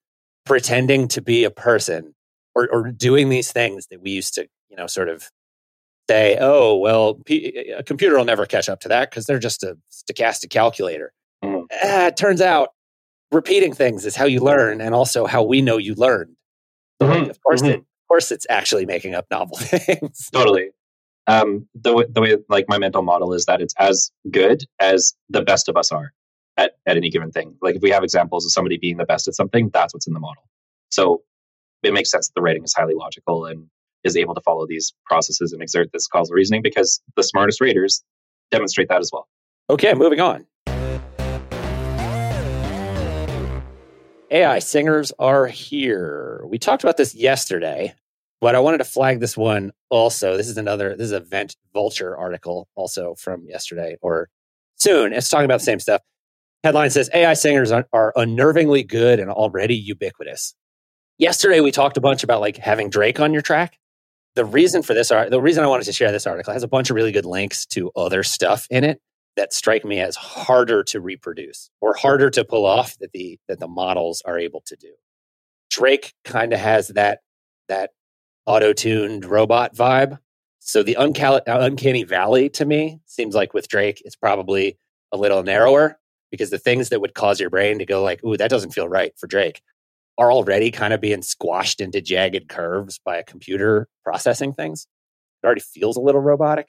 pretending 0.44 1.06
to 1.08 1.22
be 1.22 1.44
a 1.44 1.50
person 1.50 2.14
or, 2.54 2.68
or 2.72 2.90
doing 2.90 3.28
these 3.28 3.52
things 3.52 3.86
that 3.90 4.00
we 4.02 4.10
used 4.10 4.34
to, 4.34 4.46
you 4.68 4.76
know, 4.76 4.86
sort 4.86 5.08
of 5.08 5.28
say, 6.10 6.36
oh, 6.40 6.76
well, 6.76 7.14
P- 7.14 7.72
a 7.76 7.82
computer 7.82 8.16
will 8.16 8.24
never 8.24 8.44
catch 8.46 8.68
up 8.68 8.80
to 8.80 8.88
that 8.88 9.10
because 9.10 9.26
they're 9.26 9.38
just 9.38 9.62
a 9.62 9.78
stochastic 9.90 10.50
calculator. 10.50 11.12
Mhm. 11.44 11.66
Ah, 11.84 12.06
it 12.08 12.16
turns 12.16 12.40
out 12.40 12.70
repeating 13.30 13.72
things 13.72 14.04
is 14.04 14.16
how 14.16 14.24
you 14.24 14.40
learn 14.40 14.80
and 14.80 14.94
also 14.94 15.26
how 15.26 15.42
we 15.42 15.62
know 15.62 15.76
you 15.78 15.94
learned. 15.94 16.34
Like, 17.00 17.10
Mhm, 17.22 17.30
of 17.30 17.40
course, 17.42 17.62
mhm. 17.62 17.68
it, 17.70 17.78
of 17.78 18.08
course, 18.08 18.32
it's 18.32 18.46
actually 18.50 18.84
making 18.84 19.14
up 19.14 19.26
novel 19.30 19.56
things. 19.60 20.28
totally. 20.32 20.70
Um, 21.26 21.68
the 21.74 22.06
the 22.10 22.20
way 22.20 22.36
like 22.48 22.66
my 22.68 22.78
mental 22.78 23.02
model 23.02 23.32
is 23.32 23.46
that 23.46 23.60
it's 23.60 23.74
as 23.78 24.10
good 24.30 24.64
as 24.80 25.14
the 25.28 25.42
best 25.42 25.68
of 25.68 25.76
us 25.76 25.92
are 25.92 26.12
at 26.56 26.72
at 26.86 26.96
any 26.96 27.10
given 27.10 27.30
thing. 27.30 27.56
Like 27.62 27.76
if 27.76 27.82
we 27.82 27.90
have 27.90 28.02
examples 28.02 28.44
of 28.44 28.52
somebody 28.52 28.76
being 28.76 28.96
the 28.96 29.04
best 29.04 29.28
at 29.28 29.34
something, 29.34 29.70
that's 29.72 29.94
what's 29.94 30.06
in 30.06 30.14
the 30.14 30.20
model. 30.20 30.42
So 30.90 31.22
it 31.82 31.92
makes 31.92 32.10
sense 32.10 32.28
that 32.28 32.34
the 32.34 32.42
rating 32.42 32.64
is 32.64 32.74
highly 32.74 32.94
logical 32.94 33.46
and 33.46 33.68
is 34.04 34.16
able 34.16 34.34
to 34.34 34.40
follow 34.40 34.66
these 34.66 34.92
processes 35.06 35.52
and 35.52 35.62
exert 35.62 35.90
this 35.92 36.06
causal 36.06 36.34
reasoning 36.34 36.62
because 36.62 37.00
the 37.16 37.22
smartest 37.22 37.60
raters 37.60 38.02
demonstrate 38.50 38.88
that 38.88 39.00
as 39.00 39.10
well. 39.12 39.28
Okay, 39.70 39.94
moving 39.94 40.20
on. 40.20 40.46
AI 44.30 44.60
singers 44.60 45.12
are 45.18 45.46
here. 45.46 46.42
We 46.46 46.58
talked 46.58 46.82
about 46.82 46.96
this 46.96 47.14
yesterday, 47.14 47.94
but 48.42 48.56
I 48.56 48.58
wanted 48.58 48.78
to 48.78 48.84
flag 48.84 49.20
this 49.20 49.36
one 49.36 49.70
also. 49.88 50.36
This 50.36 50.48
is 50.48 50.58
another, 50.58 50.96
this 50.96 51.04
is 51.06 51.12
a 51.12 51.20
Vent 51.20 51.56
Vulture 51.72 52.16
article 52.16 52.66
also 52.74 53.14
from 53.14 53.46
yesterday 53.46 53.96
or 54.02 54.28
soon. 54.74 55.12
It's 55.12 55.28
talking 55.28 55.44
about 55.44 55.60
the 55.60 55.64
same 55.64 55.78
stuff. 55.78 56.02
Headline 56.64 56.90
says 56.90 57.08
AI 57.14 57.34
singers 57.34 57.70
are, 57.70 57.86
unnervingly 58.16 58.86
good 58.86 59.20
and 59.20 59.30
already 59.30 59.76
ubiquitous. 59.76 60.56
Yesterday, 61.18 61.60
we 61.60 61.70
talked 61.70 61.96
a 61.96 62.00
bunch 62.00 62.24
about 62.24 62.40
like 62.40 62.56
having 62.56 62.90
Drake 62.90 63.20
on 63.20 63.32
your 63.32 63.42
track. 63.42 63.78
The 64.34 64.44
reason 64.44 64.82
for 64.82 64.92
this, 64.92 65.10
the 65.10 65.40
reason 65.40 65.62
I 65.62 65.68
wanted 65.68 65.84
to 65.84 65.92
share 65.92 66.10
this 66.10 66.26
article 66.26 66.52
has 66.52 66.64
a 66.64 66.68
bunch 66.68 66.90
of 66.90 66.96
really 66.96 67.12
good 67.12 67.26
links 67.26 67.64
to 67.66 67.92
other 67.94 68.24
stuff 68.24 68.66
in 68.70 68.82
it 68.82 69.00
that 69.36 69.52
strike 69.52 69.84
me 69.84 70.00
as 70.00 70.16
harder 70.16 70.82
to 70.84 71.00
reproduce 71.00 71.70
or 71.80 71.94
harder 71.94 72.28
to 72.30 72.44
pull 72.44 72.66
off 72.66 72.98
that 72.98 73.12
the 73.12 73.38
that 73.46 73.60
the 73.60 73.68
models 73.68 74.20
are 74.24 74.38
able 74.38 74.62
to 74.66 74.74
do. 74.74 74.92
Drake 75.70 76.12
kind 76.24 76.52
of 76.52 76.58
has 76.58 76.88
that 76.88 77.20
that 77.68 77.90
auto-tuned 78.46 79.24
robot 79.24 79.74
vibe. 79.74 80.18
So 80.58 80.82
the 80.82 80.96
uncal- 80.98 81.40
uh, 81.48 81.60
uncanny 81.60 82.04
valley 82.04 82.48
to 82.50 82.64
me 82.64 83.00
seems 83.06 83.34
like 83.34 83.54
with 83.54 83.68
Drake 83.68 84.02
it's 84.04 84.16
probably 84.16 84.78
a 85.12 85.16
little 85.16 85.42
narrower 85.42 85.98
because 86.30 86.50
the 86.50 86.58
things 86.58 86.88
that 86.88 87.00
would 87.00 87.14
cause 87.14 87.40
your 87.40 87.50
brain 87.50 87.78
to 87.78 87.84
go 87.84 88.02
like, 88.02 88.24
"Ooh, 88.24 88.36
that 88.36 88.50
doesn't 88.50 88.70
feel 88.70 88.88
right" 88.88 89.12
for 89.18 89.26
Drake 89.26 89.60
are 90.18 90.32
already 90.32 90.70
kind 90.70 90.92
of 90.92 91.00
being 91.00 91.22
squashed 91.22 91.80
into 91.80 92.00
jagged 92.00 92.48
curves 92.48 93.00
by 93.04 93.16
a 93.16 93.24
computer 93.24 93.88
processing 94.04 94.52
things. 94.52 94.86
It 95.42 95.46
already 95.46 95.62
feels 95.62 95.96
a 95.96 96.00
little 96.00 96.20
robotic. 96.20 96.68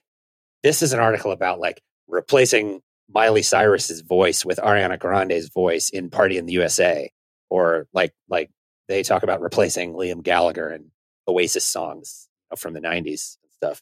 This 0.64 0.82
is 0.82 0.94
an 0.94 1.00
article 1.00 1.32
about 1.32 1.60
like 1.60 1.82
replacing 2.08 2.82
Miley 3.14 3.44
Cyrus's 3.44 4.02
voice 4.02 4.46
with 4.46 4.60
Ariana 4.60 4.98
Grande's 4.98 5.50
voice 5.50 5.90
in 5.90 6.10
Party 6.10 6.38
in 6.38 6.46
the 6.46 6.54
USA, 6.54 7.12
or 7.50 7.88
like 7.94 8.14
like 8.30 8.50
they 8.88 9.04
talk 9.04 9.24
about 9.24 9.42
replacing 9.42 9.94
Liam 9.94 10.24
Gallagher 10.24 10.70
and 10.70 10.86
Oasis 11.28 11.64
songs 11.66 12.28
from 12.58 12.74
the 12.74 12.80
'90s 12.82 13.38
and 13.44 13.52
stuff. 13.52 13.82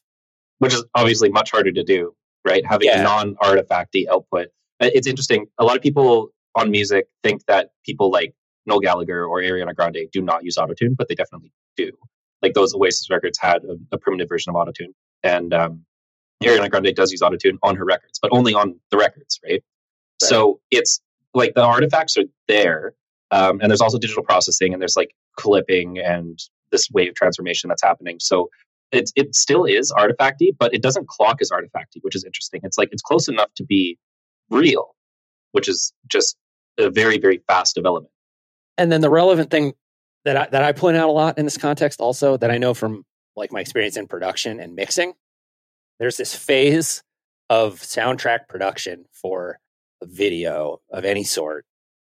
Which 0.60 0.74
is 0.74 0.83
obviously 0.95 1.29
much 1.29 1.51
harder 1.51 1.71
to 1.71 1.83
do, 1.83 2.13
right? 2.45 2.65
Having 2.65 2.88
Yeah. 2.89 3.01
a 3.01 3.03
non-artifacty 3.03 4.07
output. 4.07 4.48
Uh, 4.79 4.89
It's 4.93 5.07
interesting. 5.07 5.48
A 5.57 5.63
lot 5.63 5.75
of 5.75 5.81
people 5.81 6.29
on 6.55 6.69
music 6.71 7.07
think 7.24 7.45
that 7.48 7.69
people 7.86 8.12
like 8.12 8.33
Noel 8.65 8.79
Gallagher 8.79 9.25
or 9.25 9.39
Ariana 9.41 9.74
Grande 9.75 10.07
do 10.12 10.21
not 10.21 10.43
use 10.43 10.57
autotune, 10.57 10.95
but 10.95 11.07
they 11.07 11.15
definitely 11.15 11.51
do. 11.77 11.91
Like 12.41 12.53
those 12.53 12.74
Oasis 12.75 13.10
records 13.10 13.39
had 13.39 13.63
a, 13.63 13.77
a 13.91 13.98
primitive 13.98 14.27
version 14.29 14.53
of 14.53 14.55
autotune, 14.55 14.93
and 15.24 15.53
um, 15.53 15.86
Ariana 16.43 16.69
Grande 16.69 16.93
does 16.95 17.12
use 17.12 17.21
autotune 17.21 17.57
on 17.63 17.75
her 17.75 17.86
records, 17.86 18.19
but 18.21 18.31
only 18.33 18.53
on 18.53 18.79
the 18.91 18.98
records, 18.98 19.39
right? 19.43 19.63
So 20.21 20.60
it's 20.69 21.01
like 21.33 21.53
the 21.55 21.63
artifacts 21.63 22.17
are 22.17 22.25
there, 22.48 22.93
um, 23.31 23.60
and 23.62 23.69
there's 23.71 23.81
also 23.81 23.98
digital 23.98 24.24
processing, 24.24 24.74
and 24.74 24.81
there's 24.81 24.98
like 24.98 25.15
clipping 25.38 25.98
and 26.00 26.38
this 26.71 26.89
wave 26.91 27.15
transformation 27.15 27.67
that's 27.67 27.83
happening. 27.83 28.17
So 28.19 28.49
it's 28.91 29.11
it 29.15 29.35
still 29.35 29.65
is 29.65 29.91
artifacty, 29.91 30.55
but 30.57 30.73
it 30.73 30.81
doesn't 30.81 31.07
clock 31.07 31.37
as 31.41 31.49
artifacty, 31.49 31.99
which 32.01 32.15
is 32.15 32.23
interesting. 32.23 32.61
It's 32.63 32.77
like 32.77 32.89
it's 32.91 33.01
close 33.01 33.27
enough 33.27 33.53
to 33.55 33.63
be 33.63 33.97
real, 34.49 34.95
which 35.51 35.67
is 35.69 35.93
just 36.07 36.35
a 36.77 36.89
very 36.89 37.17
very 37.17 37.41
fast 37.47 37.75
development. 37.75 38.11
And 38.77 38.91
then 38.91 39.01
the 39.01 39.09
relevant 39.09 39.51
thing 39.51 39.73
that 40.25 40.37
I, 40.37 40.47
that 40.51 40.63
I 40.63 40.71
point 40.71 40.97
out 40.97 41.09
a 41.09 41.11
lot 41.11 41.37
in 41.37 41.45
this 41.45 41.57
context, 41.57 41.99
also 41.99 42.37
that 42.37 42.51
I 42.51 42.57
know 42.57 42.73
from 42.73 43.03
like 43.35 43.51
my 43.51 43.61
experience 43.61 43.97
in 43.97 44.07
production 44.07 44.59
and 44.59 44.75
mixing, 44.75 45.13
there's 45.99 46.17
this 46.17 46.35
phase 46.35 47.03
of 47.49 47.79
soundtrack 47.79 48.47
production 48.47 49.05
for 49.11 49.59
a 50.01 50.05
video 50.05 50.81
of 50.91 51.05
any 51.05 51.23
sort 51.23 51.65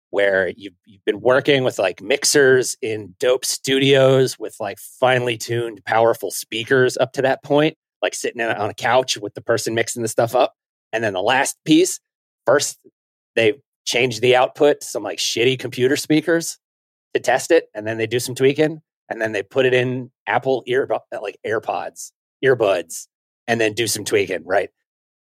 where 0.09 0.49
you've, 0.55 0.73
you've 0.85 1.03
been 1.05 1.19
working 1.19 1.63
with 1.63 1.79
like 1.79 2.01
mixers 2.01 2.75
in 2.81 3.15
dope 3.19 3.45
studios 3.45 4.39
with 4.39 4.55
like 4.59 4.77
finely 4.79 5.37
tuned 5.37 5.83
powerful 5.85 6.31
speakers 6.31 6.97
up 6.97 7.11
to 7.13 7.21
that 7.21 7.43
point 7.43 7.77
like 8.01 8.15
sitting 8.15 8.41
in- 8.41 8.49
on 8.49 8.69
a 8.69 8.73
couch 8.73 9.17
with 9.17 9.33
the 9.33 9.41
person 9.41 9.73
mixing 9.73 10.01
the 10.01 10.07
stuff 10.07 10.35
up. 10.35 10.53
And 10.93 11.03
then 11.03 11.13
the 11.13 11.21
last 11.21 11.57
piece 11.65 11.99
first 12.47 12.79
they 13.35 13.53
change 13.85 14.21
the 14.21 14.35
output 14.35 14.81
some 14.81 15.03
like 15.03 15.19
shitty 15.19 15.59
computer 15.59 15.95
speakers 15.95 16.57
to 17.13 17.19
test 17.19 17.51
it 17.51 17.65
and 17.75 17.85
then 17.85 17.97
they 17.97 18.07
do 18.07 18.19
some 18.19 18.33
tweaking 18.33 18.81
and 19.09 19.21
then 19.21 19.31
they 19.33 19.43
put 19.43 19.65
it 19.65 19.73
in 19.73 20.09
apple 20.27 20.63
ear 20.65 20.89
like 21.21 21.37
airpods 21.45 22.11
earbuds 22.43 23.07
and 23.47 23.61
then 23.61 23.73
do 23.73 23.85
some 23.85 24.03
tweaking 24.03 24.43
right 24.45 24.69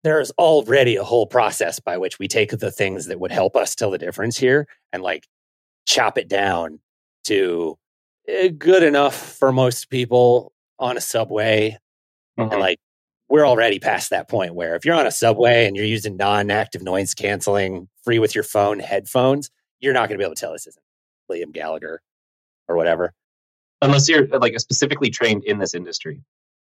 there's 0.03 0.31
already 0.31 0.95
a 0.95 1.03
whole 1.03 1.27
process 1.27 1.79
by 1.79 1.97
which 1.97 2.19
we 2.19 2.27
take 2.27 2.51
the 2.51 2.71
things 2.71 3.07
that 3.07 3.19
would 3.19 3.31
help 3.31 3.55
us 3.55 3.75
tell 3.75 3.91
the 3.91 3.97
difference 3.97 4.37
here 4.37 4.67
and 4.93 5.03
like 5.03 5.27
chop 5.85 6.17
it 6.17 6.27
down 6.27 6.79
to 7.25 7.77
eh, 8.27 8.49
good 8.49 8.83
enough 8.83 9.15
for 9.15 9.51
most 9.51 9.89
people 9.89 10.53
on 10.77 10.95
a 10.97 11.01
subway. 11.01 11.77
And 12.37 12.51
like 12.51 12.79
we're 13.27 13.45
already 13.45 13.79
past 13.79 14.11
that 14.11 14.29
point 14.29 14.55
where 14.55 14.75
if 14.75 14.85
you're 14.85 14.95
on 14.95 15.05
a 15.05 15.11
subway 15.11 15.67
and 15.67 15.75
you're 15.75 15.85
using 15.85 16.15
non-active 16.15 16.81
noise 16.81 17.13
canceling 17.13 17.89
free 18.03 18.19
with 18.19 18.33
your 18.33 18.45
phone 18.45 18.79
headphones 18.79 19.51
you're 19.79 19.93
not 19.93 20.09
going 20.09 20.17
to 20.17 20.17
be 20.17 20.23
able 20.23 20.35
to 20.35 20.39
tell 20.39 20.51
this 20.51 20.67
isn't 20.67 20.83
liam 21.31 21.53
gallagher 21.53 22.01
or 22.67 22.75
whatever. 22.75 23.13
Unless 23.81 24.09
you're 24.09 24.27
like 24.27 24.59
specifically 24.59 25.09
trained 25.09 25.43
in 25.45 25.59
this 25.59 25.73
industry. 25.73 26.21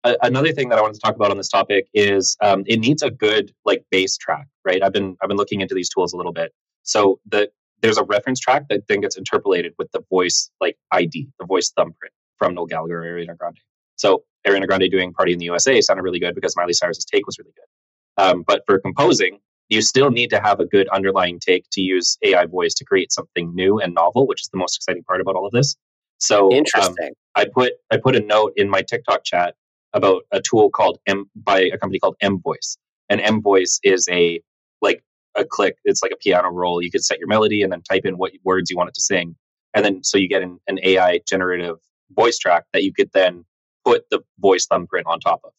Another 0.05 0.53
thing 0.53 0.69
that 0.69 0.79
I 0.79 0.83
wanted 0.83 0.95
to 0.95 1.01
talk 1.01 1.17
about 1.17 1.31
on 1.31 1.37
this 1.37 1.49
topic 1.49 1.89
is 1.93 2.37
um, 2.41 2.63
it 2.67 2.79
needs 2.79 3.03
a 3.03 3.11
good 3.11 3.53
like 3.65 3.85
base 3.91 4.17
track, 4.17 4.47
right? 4.65 4.83
I've 4.83 4.93
been 4.93 5.17
I've 5.21 5.29
been 5.29 5.37
looking 5.37 5.61
into 5.61 5.75
these 5.75 5.89
tools 5.89 6.13
a 6.13 6.17
little 6.17 6.33
bit. 6.33 6.53
So 6.85 7.21
the 7.27 7.51
there's 7.81 7.99
a 7.99 8.05
reference 8.05 8.41
track 8.41 8.65
that 8.71 8.87
then 8.89 9.01
gets 9.01 9.17
interpolated 9.17 9.75
with 9.79 9.91
the 9.93 10.03
voice 10.11 10.51
like 10.61 10.77
ID, 10.93 11.29
the 11.39 11.47
voice 11.47 11.73
thumbprint 11.77 12.13
from 12.37 12.55
Noel 12.55 12.67
Gallagher 12.67 13.03
or 13.03 13.05
Ariana 13.05 13.37
Grande. 13.37 13.59
So 13.97 14.25
Ariana 14.47 14.67
Grande 14.67 14.91
doing 14.91 15.13
"Party 15.13 15.33
in 15.33 15.39
the 15.39 15.47
USA" 15.47 15.81
sounded 15.81 16.03
really 16.03 16.21
good 16.21 16.35
because 16.35 16.55
Miley 16.57 16.73
Cyrus's 16.73 17.05
take 17.05 17.27
was 17.27 17.39
really 17.39 17.53
good. 17.57 18.23
Um, 18.23 18.45
but 18.47 18.63
for 18.67 18.79
composing, 18.79 19.41
you 19.69 19.83
still 19.83 20.11
need 20.11 20.31
to 20.31 20.41
have 20.41 20.61
a 20.61 20.65
good 20.65 20.89
underlying 20.89 21.39
take 21.41 21.67
to 21.73 21.81
use 21.81 22.17
AI 22.23 22.47
voice 22.47 22.75
to 22.75 22.85
create 22.85 23.13
something 23.13 23.55
new 23.55 23.81
and 23.81 23.95
novel, 23.95 24.27
which 24.27 24.43
is 24.43 24.49
the 24.49 24.59
most 24.59 24.77
exciting 24.77 25.03
part 25.05 25.21
about 25.21 25.35
all 25.35 25.47
of 25.47 25.53
this. 25.53 25.77
So 26.19 26.47
um, 26.47 26.53
interesting 26.53 27.15
I 27.35 27.47
put 27.47 27.75
I 27.93 27.99
put 27.99 28.17
a 28.17 28.21
note 28.21 28.53
in 28.57 28.69
my 28.69 28.83
TikTok 28.83 29.25
chat 29.25 29.55
about 29.99 30.23
a 30.33 30.41
tool 30.41 30.71
called 30.71 30.99
M 31.07 31.29
by 31.37 31.61
a 31.61 31.77
company 31.79 31.99
called 31.99 32.17
Emvoice. 32.23 32.77
And 33.11 33.21
Emvoice 33.21 33.79
is 33.85 34.09
a 34.11 34.41
like 34.81 35.03
a 35.37 35.45
click. 35.45 35.77
It's 35.85 36.03
like 36.03 36.13
a 36.13 36.17
piano 36.17 36.49
roll. 36.51 36.83
You 36.83 36.91
could 36.91 37.05
set 37.05 37.19
your 37.19 37.29
melody 37.29 37.63
and 37.63 37.71
then 37.73 37.83
type 37.83 38.05
in 38.07 38.15
what 38.17 38.33
words 38.45 38.71
you 38.71 38.77
want 38.77 38.89
it 38.89 38.95
to 38.95 39.01
sing, 39.03 39.37
and 39.75 39.85
then 39.85 40.03
so 40.03 40.17
you 40.19 40.29
get 40.29 40.43
an, 40.43 40.59
an 40.69 40.79
AI 40.83 41.21
generative 41.29 41.77
voice 42.13 42.39
track 42.39 42.65
that 42.73 42.83
you 42.85 42.93
could 42.93 43.11
then 43.13 43.45
put 43.85 44.09
the 44.11 44.21
voice 44.39 44.67
thumbprint 44.67 45.07
on 45.07 45.21
top 45.21 45.41
of. 45.45 45.53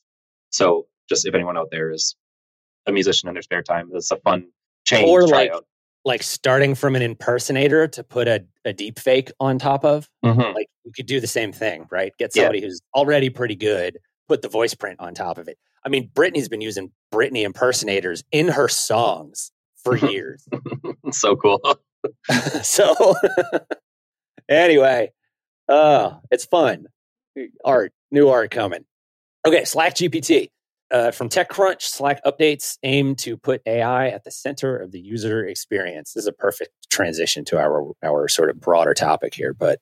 So 0.51 0.87
just 1.07 1.25
if 1.27 1.33
anyone 1.35 1.57
out 1.57 1.69
there 1.71 1.91
is 1.91 2.15
a 2.87 2.91
musician 2.91 3.27
in 3.29 3.35
their 3.35 3.41
spare 3.43 3.61
time, 3.63 3.89
that's 3.91 4.11
a 4.11 4.17
fun 4.17 4.47
change 4.85 5.07
Or 5.07 5.27
try 5.27 5.37
like- 5.43 5.51
out. 5.51 5.65
like 6.05 6.23
starting 6.23 6.75
from 6.75 6.95
an 6.95 7.01
impersonator 7.01 7.87
to 7.89 8.03
put 8.03 8.27
a, 8.27 8.45
a 8.65 8.73
deep 8.73 8.97
fake 8.99 9.31
on 9.39 9.59
top 9.59 9.83
of 9.83 10.09
Mhm. 10.23 10.53
like 10.55 10.67
you 10.85 10.91
could 10.91 11.05
do 11.05 11.19
the 11.19 11.27
same 11.27 11.51
thing 11.51 11.85
right 11.91 12.13
get 12.17 12.31
Yeah. 12.35 12.43
somebody 12.43 12.61
who's 12.61 12.79
already 12.95 13.29
pretty 13.29 13.55
good 13.55 13.97
put 14.29 14.41
the 14.41 14.47
voice 14.47 14.73
print 14.73 14.99
on 14.99 15.13
top 15.13 15.37
of 15.37 15.47
it 15.47 15.57
i 15.85 15.89
mean 15.89 16.09
britney's 16.13 16.47
been 16.47 16.61
using 16.61 16.91
britney 17.13 17.43
impersonators 17.43 18.23
in 18.31 18.47
her 18.47 18.69
songs 18.69 19.51
for 19.83 19.97
years 20.09 20.47
so 21.11 21.35
cool. 21.35 21.59
so 22.61 23.15
anyway 24.47 25.11
uh 25.67 26.13
it's 26.31 26.45
fun 26.45 26.85
art 27.65 27.91
new 28.11 28.29
art 28.29 28.51
coming 28.51 28.85
okay 29.45 29.65
slack 29.65 29.95
gpt 29.95 30.49
uh, 30.91 31.11
from 31.11 31.29
TechCrunch, 31.29 31.83
Slack 31.83 32.23
updates 32.25 32.77
aim 32.81 33.15
to 33.17 33.37
put 33.37 33.61
AI 33.65 34.07
at 34.07 34.23
the 34.23 34.31
center 34.31 34.75
of 34.75 34.91
the 34.91 34.99
user 34.99 35.45
experience. 35.45 36.13
This 36.13 36.23
is 36.23 36.27
a 36.27 36.33
perfect 36.33 36.71
transition 36.89 37.45
to 37.45 37.59
our 37.59 37.91
our 38.03 38.27
sort 38.27 38.49
of 38.49 38.59
broader 38.59 38.95
topic 38.95 39.35
here, 39.35 39.53
but 39.53 39.79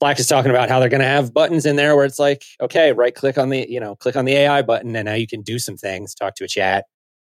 Slack 0.00 0.18
is 0.18 0.26
talking 0.26 0.50
about 0.50 0.68
how 0.68 0.80
they're 0.80 0.88
going 0.88 1.00
to 1.00 1.06
have 1.06 1.32
buttons 1.32 1.66
in 1.66 1.76
there 1.76 1.96
where 1.96 2.04
it's 2.04 2.18
like, 2.18 2.44
okay, 2.60 2.92
right 2.92 3.14
click 3.14 3.38
on 3.38 3.48
the, 3.48 3.66
you 3.68 3.80
know, 3.80 3.96
click 3.96 4.16
on 4.16 4.24
the 4.24 4.34
AI 4.34 4.62
button 4.62 4.94
and 4.96 5.06
now 5.06 5.14
you 5.14 5.26
can 5.26 5.42
do 5.42 5.58
some 5.58 5.76
things, 5.76 6.14
talk 6.14 6.34
to 6.34 6.44
a 6.44 6.48
chat, 6.48 6.84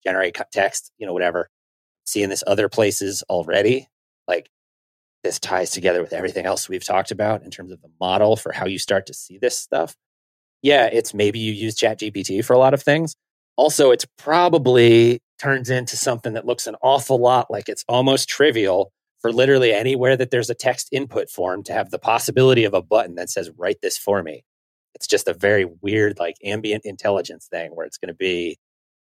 generate 0.03 0.37
text, 0.53 0.91
you 0.97 1.05
know, 1.05 1.13
whatever. 1.13 1.49
Seeing 2.05 2.29
this 2.29 2.43
other 2.47 2.69
places 2.69 3.23
already, 3.29 3.87
like 4.27 4.49
this 5.23 5.39
ties 5.39 5.71
together 5.71 6.01
with 6.01 6.13
everything 6.13 6.45
else 6.45 6.67
we've 6.67 6.83
talked 6.83 7.11
about 7.11 7.43
in 7.43 7.51
terms 7.51 7.71
of 7.71 7.81
the 7.81 7.91
model 7.99 8.35
for 8.35 8.51
how 8.51 8.65
you 8.65 8.79
start 8.79 9.05
to 9.07 9.13
see 9.13 9.37
this 9.37 9.57
stuff. 9.57 9.95
Yeah, 10.61 10.87
it's 10.91 11.13
maybe 11.13 11.39
you 11.39 11.53
use 11.53 11.75
ChatGPT 11.75 12.43
for 12.43 12.53
a 12.53 12.59
lot 12.59 12.73
of 12.73 12.81
things. 12.81 13.15
Also, 13.55 13.91
it's 13.91 14.05
probably 14.17 15.19
turns 15.39 15.69
into 15.69 15.97
something 15.97 16.33
that 16.33 16.45
looks 16.45 16.67
an 16.67 16.75
awful 16.81 17.19
lot 17.19 17.49
like 17.49 17.67
it's 17.67 17.83
almost 17.87 18.29
trivial 18.29 18.91
for 19.21 19.31
literally 19.31 19.71
anywhere 19.71 20.17
that 20.17 20.31
there's 20.31 20.49
a 20.49 20.55
text 20.55 20.89
input 20.91 21.29
form 21.29 21.63
to 21.63 21.73
have 21.73 21.91
the 21.91 21.99
possibility 21.99 22.63
of 22.63 22.73
a 22.73 22.81
button 22.81 23.15
that 23.15 23.29
says 23.29 23.51
write 23.57 23.81
this 23.81 23.97
for 23.97 24.23
me. 24.23 24.43
It's 24.95 25.07
just 25.07 25.27
a 25.27 25.33
very 25.33 25.65
weird 25.81 26.19
like 26.19 26.35
ambient 26.43 26.85
intelligence 26.85 27.47
thing 27.47 27.71
where 27.71 27.85
it's 27.85 27.97
going 27.97 28.09
to 28.09 28.13
be 28.13 28.57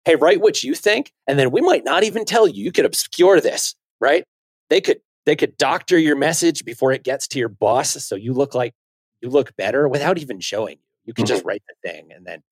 hey 0.04 0.16
write 0.16 0.40
what 0.40 0.62
you 0.62 0.74
think 0.74 1.12
and 1.26 1.38
then 1.38 1.50
we 1.50 1.60
might 1.60 1.84
not 1.84 2.04
even 2.04 2.24
tell 2.24 2.46
you. 2.46 2.64
You 2.64 2.72
could 2.72 2.84
obscure 2.84 3.40
this 3.40 3.74
right? 4.00 4.24
They 4.68 4.80
could 4.80 5.00
they 5.24 5.36
could 5.36 5.56
doctor 5.56 5.98
your 5.98 6.16
message 6.16 6.64
before 6.64 6.92
it 6.92 7.04
gets 7.04 7.26
to 7.28 7.38
your 7.38 7.48
boss 7.48 7.90
so 8.04 8.14
you 8.16 8.34
look 8.34 8.54
like 8.54 8.74
you 9.20 9.30
look 9.30 9.56
better 9.56 9.88
without 9.88 10.18
even 10.18 10.40
showing 10.40 10.76
you. 10.76 10.84
You 11.04 11.14
can 11.14 11.24
mm-hmm. 11.24 11.34
just 11.34 11.44
write 11.44 11.62
the 11.68 11.88
thing 11.88 12.10
and 12.14 12.26
then 12.26 12.42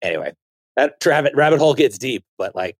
anyway 0.00 0.32
that 0.76 0.94
rabbit 1.04 1.34
rabbit 1.34 1.58
hole 1.58 1.74
gets 1.74 1.98
deep 1.98 2.24
but 2.38 2.54
like 2.56 2.76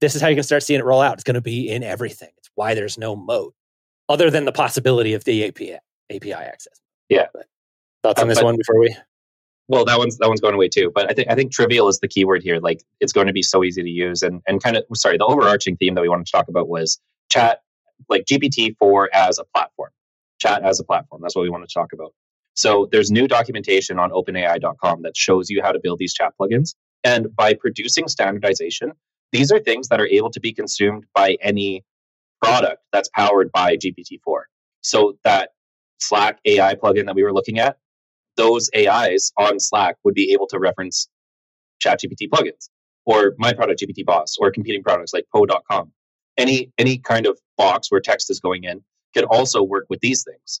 this 0.00 0.14
is 0.14 0.22
how 0.22 0.28
you 0.28 0.34
can 0.34 0.44
start 0.44 0.62
seeing 0.62 0.80
it 0.80 0.84
roll 0.84 1.00
out. 1.00 1.14
It's 1.14 1.24
going 1.24 1.34
to 1.34 1.40
be 1.40 1.68
in 1.68 1.82
everything. 1.82 2.30
It's 2.38 2.50
why 2.54 2.74
there's 2.74 2.98
no 2.98 3.16
mode 3.16 3.52
other 4.08 4.30
than 4.30 4.44
the 4.44 4.52
possibility 4.52 5.14
of 5.14 5.24
the 5.24 5.44
API 5.46 5.78
API 6.10 6.32
access. 6.32 6.80
Yeah. 7.08 7.26
But 7.32 7.46
thoughts 8.02 8.20
on 8.20 8.26
Uh, 8.26 8.28
this 8.30 8.38
but- 8.38 8.44
one 8.44 8.56
before 8.56 8.80
we? 8.80 8.94
Well, 9.70 9.84
that 9.84 9.98
one's 9.98 10.16
that 10.16 10.28
one's 10.28 10.40
going 10.40 10.54
away 10.54 10.68
too. 10.68 10.90
But 10.94 11.10
I 11.10 11.14
think 11.14 11.28
I 11.30 11.34
think 11.34 11.52
trivial 11.52 11.88
is 11.88 11.98
the 12.00 12.08
key 12.08 12.24
word 12.24 12.42
here. 12.42 12.58
Like 12.58 12.82
it's 13.00 13.12
going 13.12 13.26
to 13.26 13.34
be 13.34 13.42
so 13.42 13.62
easy 13.62 13.82
to 13.82 13.90
use, 13.90 14.22
and 14.22 14.40
and 14.46 14.62
kind 14.62 14.76
of 14.78 14.84
sorry, 14.94 15.18
the 15.18 15.26
overarching 15.26 15.76
theme 15.76 15.94
that 15.94 16.00
we 16.00 16.08
wanted 16.08 16.24
to 16.26 16.32
talk 16.32 16.48
about 16.48 16.68
was 16.68 16.98
chat, 17.30 17.60
like 18.08 18.24
GPT 18.24 18.74
four 18.78 19.10
as 19.14 19.38
a 19.38 19.44
platform, 19.54 19.90
chat 20.40 20.62
as 20.62 20.80
a 20.80 20.84
platform. 20.84 21.20
That's 21.20 21.36
what 21.36 21.42
we 21.42 21.50
wanted 21.50 21.68
to 21.68 21.74
talk 21.74 21.92
about. 21.92 22.14
So 22.54 22.88
there's 22.90 23.10
new 23.10 23.28
documentation 23.28 23.98
on 23.98 24.10
OpenAI.com 24.10 25.02
that 25.02 25.14
shows 25.16 25.50
you 25.50 25.60
how 25.62 25.72
to 25.72 25.78
build 25.78 25.98
these 25.98 26.14
chat 26.14 26.32
plugins, 26.40 26.74
and 27.04 27.36
by 27.36 27.52
producing 27.52 28.08
standardization, 28.08 28.92
these 29.32 29.52
are 29.52 29.58
things 29.58 29.88
that 29.88 30.00
are 30.00 30.06
able 30.06 30.30
to 30.30 30.40
be 30.40 30.50
consumed 30.54 31.04
by 31.14 31.36
any 31.42 31.84
product 32.42 32.82
that's 32.92 33.08
powered 33.10 33.52
by 33.52 33.76
GPT 33.76 34.20
four. 34.24 34.46
So 34.82 35.18
that 35.24 35.50
Slack 36.00 36.40
AI 36.46 36.74
plugin 36.76 37.06
that 37.06 37.14
we 37.16 37.24
were 37.24 37.32
looking 37.34 37.58
at 37.58 37.76
those 38.36 38.70
AIs 38.76 39.32
on 39.38 39.60
Slack 39.60 39.96
would 40.04 40.14
be 40.14 40.32
able 40.32 40.46
to 40.48 40.58
reference 40.58 41.08
ChatGPT 41.84 42.28
plugins. 42.30 42.70
or 43.06 43.34
my 43.38 43.52
product 43.52 43.80
GPT 43.82 44.04
Boss, 44.06 44.36
or 44.38 44.50
competing 44.52 44.82
products 44.82 45.12
like 45.14 45.26
Poe.com. 45.34 45.92
Any 46.38 46.72
any 46.78 46.98
kind 46.98 47.26
of 47.26 47.38
box 47.58 47.90
where 47.90 48.00
text 48.00 48.30
is 48.30 48.40
going 48.40 48.64
in 48.64 48.82
could 49.14 49.24
also 49.24 49.62
work 49.62 49.86
with 49.90 50.00
these 50.00 50.24
things 50.24 50.60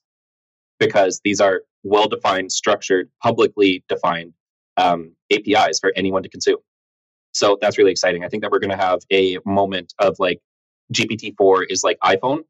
because 0.80 1.20
these 1.24 1.40
are 1.40 1.62
well 1.84 2.08
defined, 2.08 2.52
structured, 2.52 3.10
publicly 3.22 3.84
defined 3.88 4.34
um, 4.78 5.12
APIs 5.32 5.80
for 5.80 5.92
anyone 5.96 6.22
to 6.24 6.28
consume. 6.30 6.58
So 7.32 7.58
that's 7.60 7.78
really 7.78 7.92
exciting. 7.92 8.24
I 8.24 8.28
think 8.28 8.42
that 8.42 8.52
we're 8.52 8.60
going 8.60 8.70
to 8.70 8.76
have 8.76 9.00
a 9.12 9.38
moment 9.46 9.94
of 10.00 10.16
like 10.20 10.40
GPT-4 10.92 11.66
is 11.68 11.84
like 11.84 11.98
iPhone, 12.04 12.40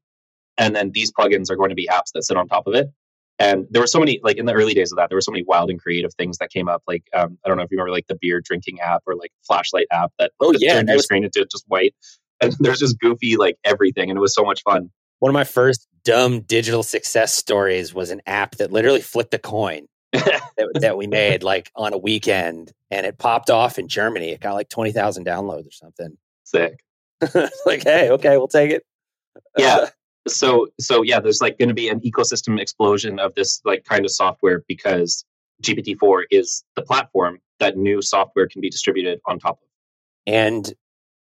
and 0.57 0.75
then 0.75 0.91
these 0.93 1.11
plugins 1.11 1.49
are 1.49 1.55
going 1.55 1.69
to 1.69 1.75
be 1.75 1.87
apps 1.91 2.11
that 2.13 2.23
sit 2.23 2.37
on 2.37 2.47
top 2.47 2.67
of 2.67 2.75
it. 2.75 2.89
And 3.39 3.67
there 3.69 3.81
were 3.81 3.87
so 3.87 3.99
many, 3.99 4.19
like 4.21 4.37
in 4.37 4.45
the 4.45 4.53
early 4.53 4.73
days 4.73 4.91
of 4.91 4.97
that, 4.97 5.09
there 5.09 5.15
were 5.15 5.21
so 5.21 5.31
many 5.31 5.45
wild 5.45 5.69
and 5.69 5.81
creative 5.81 6.13
things 6.15 6.37
that 6.39 6.49
came 6.49 6.67
up. 6.67 6.83
Like 6.87 7.03
um, 7.13 7.37
I 7.45 7.47
don't 7.47 7.57
know 7.57 7.63
if 7.63 7.71
you 7.71 7.77
remember, 7.77 7.93
like 7.93 8.07
the 8.07 8.17
beer 8.19 8.41
drinking 8.41 8.81
app 8.81 9.03
or 9.07 9.15
like 9.15 9.31
flashlight 9.47 9.87
app 9.91 10.11
that 10.19 10.31
oh 10.41 10.53
yeah, 10.59 10.73
turned 10.73 10.89
your 10.89 10.97
was- 10.97 11.05
screen 11.05 11.23
into 11.23 11.45
just 11.49 11.63
white. 11.67 11.95
And 12.41 12.53
there's 12.59 12.79
just 12.79 12.99
goofy 12.99 13.37
like 13.37 13.57
everything, 13.63 14.09
and 14.09 14.17
it 14.17 14.21
was 14.21 14.33
so 14.33 14.43
much 14.43 14.61
fun. 14.63 14.89
One 15.19 15.29
of 15.29 15.33
my 15.33 15.43
first 15.43 15.87
dumb 16.03 16.41
digital 16.41 16.83
success 16.83 17.33
stories 17.33 17.93
was 17.93 18.09
an 18.09 18.21
app 18.25 18.55
that 18.55 18.71
literally 18.71 19.01
flipped 19.01 19.33
a 19.33 19.39
coin 19.39 19.85
that, 20.13 20.41
that, 20.75 20.97
we 20.97 21.07
made 21.07 21.43
like 21.43 21.69
on 21.75 21.93
a 21.93 21.97
weekend 21.97 22.71
and 22.89 23.05
it 23.05 23.17
popped 23.17 23.49
off 23.49 23.77
in 23.77 23.87
Germany. 23.87 24.29
It 24.29 24.39
got 24.39 24.53
like 24.53 24.69
20,000 24.69 25.25
downloads 25.25 25.67
or 25.67 25.71
something. 25.71 26.17
Sick. 26.45 26.79
like, 27.65 27.83
hey, 27.83 28.09
okay, 28.11 28.37
we'll 28.37 28.47
take 28.47 28.71
it. 28.71 28.83
Yeah. 29.57 29.89
so, 30.27 30.67
so 30.79 31.01
yeah, 31.01 31.19
there's 31.19 31.41
like 31.41 31.57
going 31.57 31.69
to 31.69 31.75
be 31.75 31.89
an 31.89 31.99
ecosystem 32.01 32.59
explosion 32.59 33.19
of 33.19 33.33
this 33.35 33.61
like 33.65 33.83
kind 33.85 34.05
of 34.05 34.11
software 34.11 34.63
because 34.67 35.25
GPT-4 35.63 36.23
is 36.31 36.63
the 36.75 36.81
platform 36.81 37.39
that 37.59 37.77
new 37.77 38.01
software 38.01 38.47
can 38.47 38.61
be 38.61 38.69
distributed 38.69 39.19
on 39.25 39.39
top 39.39 39.59
of. 39.61 39.67
And 40.25 40.73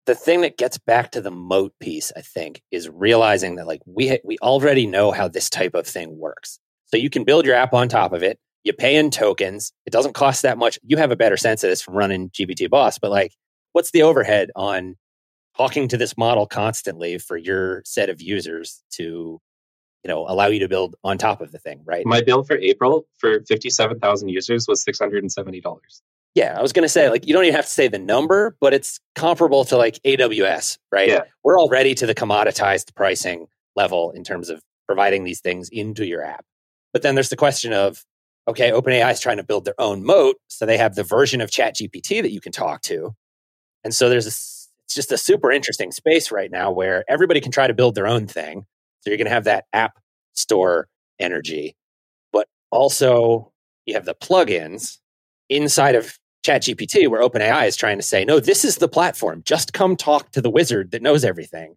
the 0.06 0.16
thing 0.16 0.42
that 0.42 0.58
gets 0.58 0.78
back 0.78 1.12
to 1.12 1.22
the 1.22 1.32
moat 1.32 1.74
piece, 1.80 2.12
I 2.16 2.22
think, 2.22 2.62
is 2.72 2.90
realizing 2.90 3.56
that 3.56 3.68
like 3.68 3.82
we 3.86 4.10
ha- 4.10 4.22
we 4.24 4.38
already 4.42 4.86
know 4.86 5.12
how 5.12 5.28
this 5.28 5.50
type 5.50 5.76
of 5.76 5.88
thing 5.88 6.18
works. 6.18 6.60
So 6.86 6.98
you 6.98 7.10
can 7.10 7.24
build 7.24 7.46
your 7.46 7.56
app 7.56 7.74
on 7.74 7.88
top 7.90 8.14
of 8.14 8.24
it. 8.24 8.40
You 8.64 8.74
pay 8.74 8.96
in 8.96 9.12
tokens. 9.12 9.74
It 9.86 9.92
doesn't 9.92 10.14
cost 10.14 10.42
that 10.44 10.58
much. 10.58 10.80
You 10.84 10.98
have 10.98 11.12
a 11.12 11.16
better 11.16 11.38
sense 11.38 11.64
of 11.64 11.70
this 11.70 11.82
from 11.82 11.96
running 11.96 12.30
GPT 12.30 12.70
Boss, 12.70 12.98
but 12.98 13.12
like, 13.12 13.34
what's 13.74 13.92
the 13.92 14.04
overhead 14.04 14.52
on 14.56 14.96
talking 15.58 15.88
to 15.88 15.98
this 15.98 16.18
model 16.18 16.46
constantly 16.46 17.18
for 17.18 17.38
your 17.38 17.82
set 17.86 18.10
of 18.10 18.22
users 18.22 18.84
to, 18.92 19.40
you 20.04 20.08
know, 20.08 20.26
allow 20.28 20.48
you 20.48 20.60
to 20.60 20.68
build 20.68 20.96
on 21.04 21.18
top 21.18 21.42
of 21.42 21.52
the 21.52 21.60
thing, 21.60 21.82
right? 21.86 22.06
My 22.06 22.22
bill 22.22 22.44
for 22.44 22.58
April 22.58 23.06
for 23.18 23.42
fifty-seven 23.48 24.00
thousand 24.00 24.30
users 24.30 24.68
was 24.68 24.84
six 24.84 25.00
hundred 25.00 25.24
and 25.24 25.32
seventy 25.32 25.62
dollars. 25.62 26.02
Yeah, 26.36 26.58
I 26.58 26.62
was 26.62 26.74
going 26.74 26.84
to 26.84 26.90
say 26.90 27.10
like 27.10 27.28
you 27.28 27.34
don't 27.34 27.44
even 27.44 27.56
have 27.56 27.66
to 27.66 27.72
say 27.72 27.88
the 27.88 28.00
number, 28.00 28.56
but 28.60 28.74
it's 28.74 29.00
comparable 29.16 29.66
to 29.66 29.78
like 29.78 30.00
AWS, 30.04 30.78
right? 30.92 31.10
Yeah. 31.10 31.22
We're 31.44 31.60
already 31.60 31.94
to 31.96 32.06
the 32.06 32.16
commoditized 32.16 32.96
pricing 32.96 33.48
level 33.76 34.12
in 34.12 34.24
terms 34.24 34.50
of 34.50 34.62
providing 34.88 35.24
these 35.24 35.42
things 35.42 35.70
into 35.70 36.06
your 36.06 36.24
app. 36.24 36.46
But 36.92 37.02
then 37.02 37.16
there's 37.16 37.30
the 37.30 37.36
question 37.36 37.74
of 37.74 38.04
okay, 38.48 38.72
OpenAI 38.72 39.12
is 39.12 39.20
trying 39.20 39.38
to 39.38 39.44
build 39.44 39.64
their 39.64 39.80
own 39.80 40.04
moat, 40.04 40.36
so 40.48 40.66
they 40.66 40.78
have 40.78 40.96
the 40.96 41.04
version 41.04 41.40
of 41.40 41.50
ChatGPT 41.50 42.22
that 42.22 42.32
you 42.32 42.42
can 42.42 42.52
talk 42.52 42.82
to. 42.82 43.16
And 43.84 43.94
so 43.94 44.10
there's 44.10 44.26
this 44.26 44.63
it's 44.94 45.08
just 45.08 45.12
a 45.12 45.18
super 45.18 45.52
interesting 45.52 45.92
space 45.92 46.32
right 46.32 46.52
now 46.52 46.72
where 46.72 47.04
everybody 47.08 47.42
can 47.42 47.52
try 47.52 47.66
to 47.66 47.74
build 47.74 47.96
their 47.96 48.06
own 48.06 48.28
thing. 48.28 48.66
So 49.02 49.10
you're 49.10 49.18
going 49.18 49.26
to 49.26 49.34
have 49.34 49.46
that 49.46 49.66
app 49.74 49.98
store 50.34 50.88
energy, 51.20 51.76
but 52.32 52.48
also 52.72 53.52
you 53.88 53.96
have 53.96 54.06
the 54.06 54.14
plugins 54.14 55.00
inside 55.50 55.96
of 55.96 56.20
ChatGPT, 56.46 57.08
where 57.08 57.22
OpenAI 57.22 57.68
is 57.68 57.76
trying 57.76 57.98
to 57.98 58.04
say, 58.04 58.24
no, 58.24 58.40
this 58.40 58.64
is 58.64 58.78
the 58.78 58.88
platform. 58.88 59.42
Just 59.46 59.74
come 59.74 59.96
talk 59.96 60.32
to 60.34 60.42
the 60.42 60.50
wizard 60.50 60.92
that 60.92 61.02
knows 61.02 61.26
everything 61.26 61.76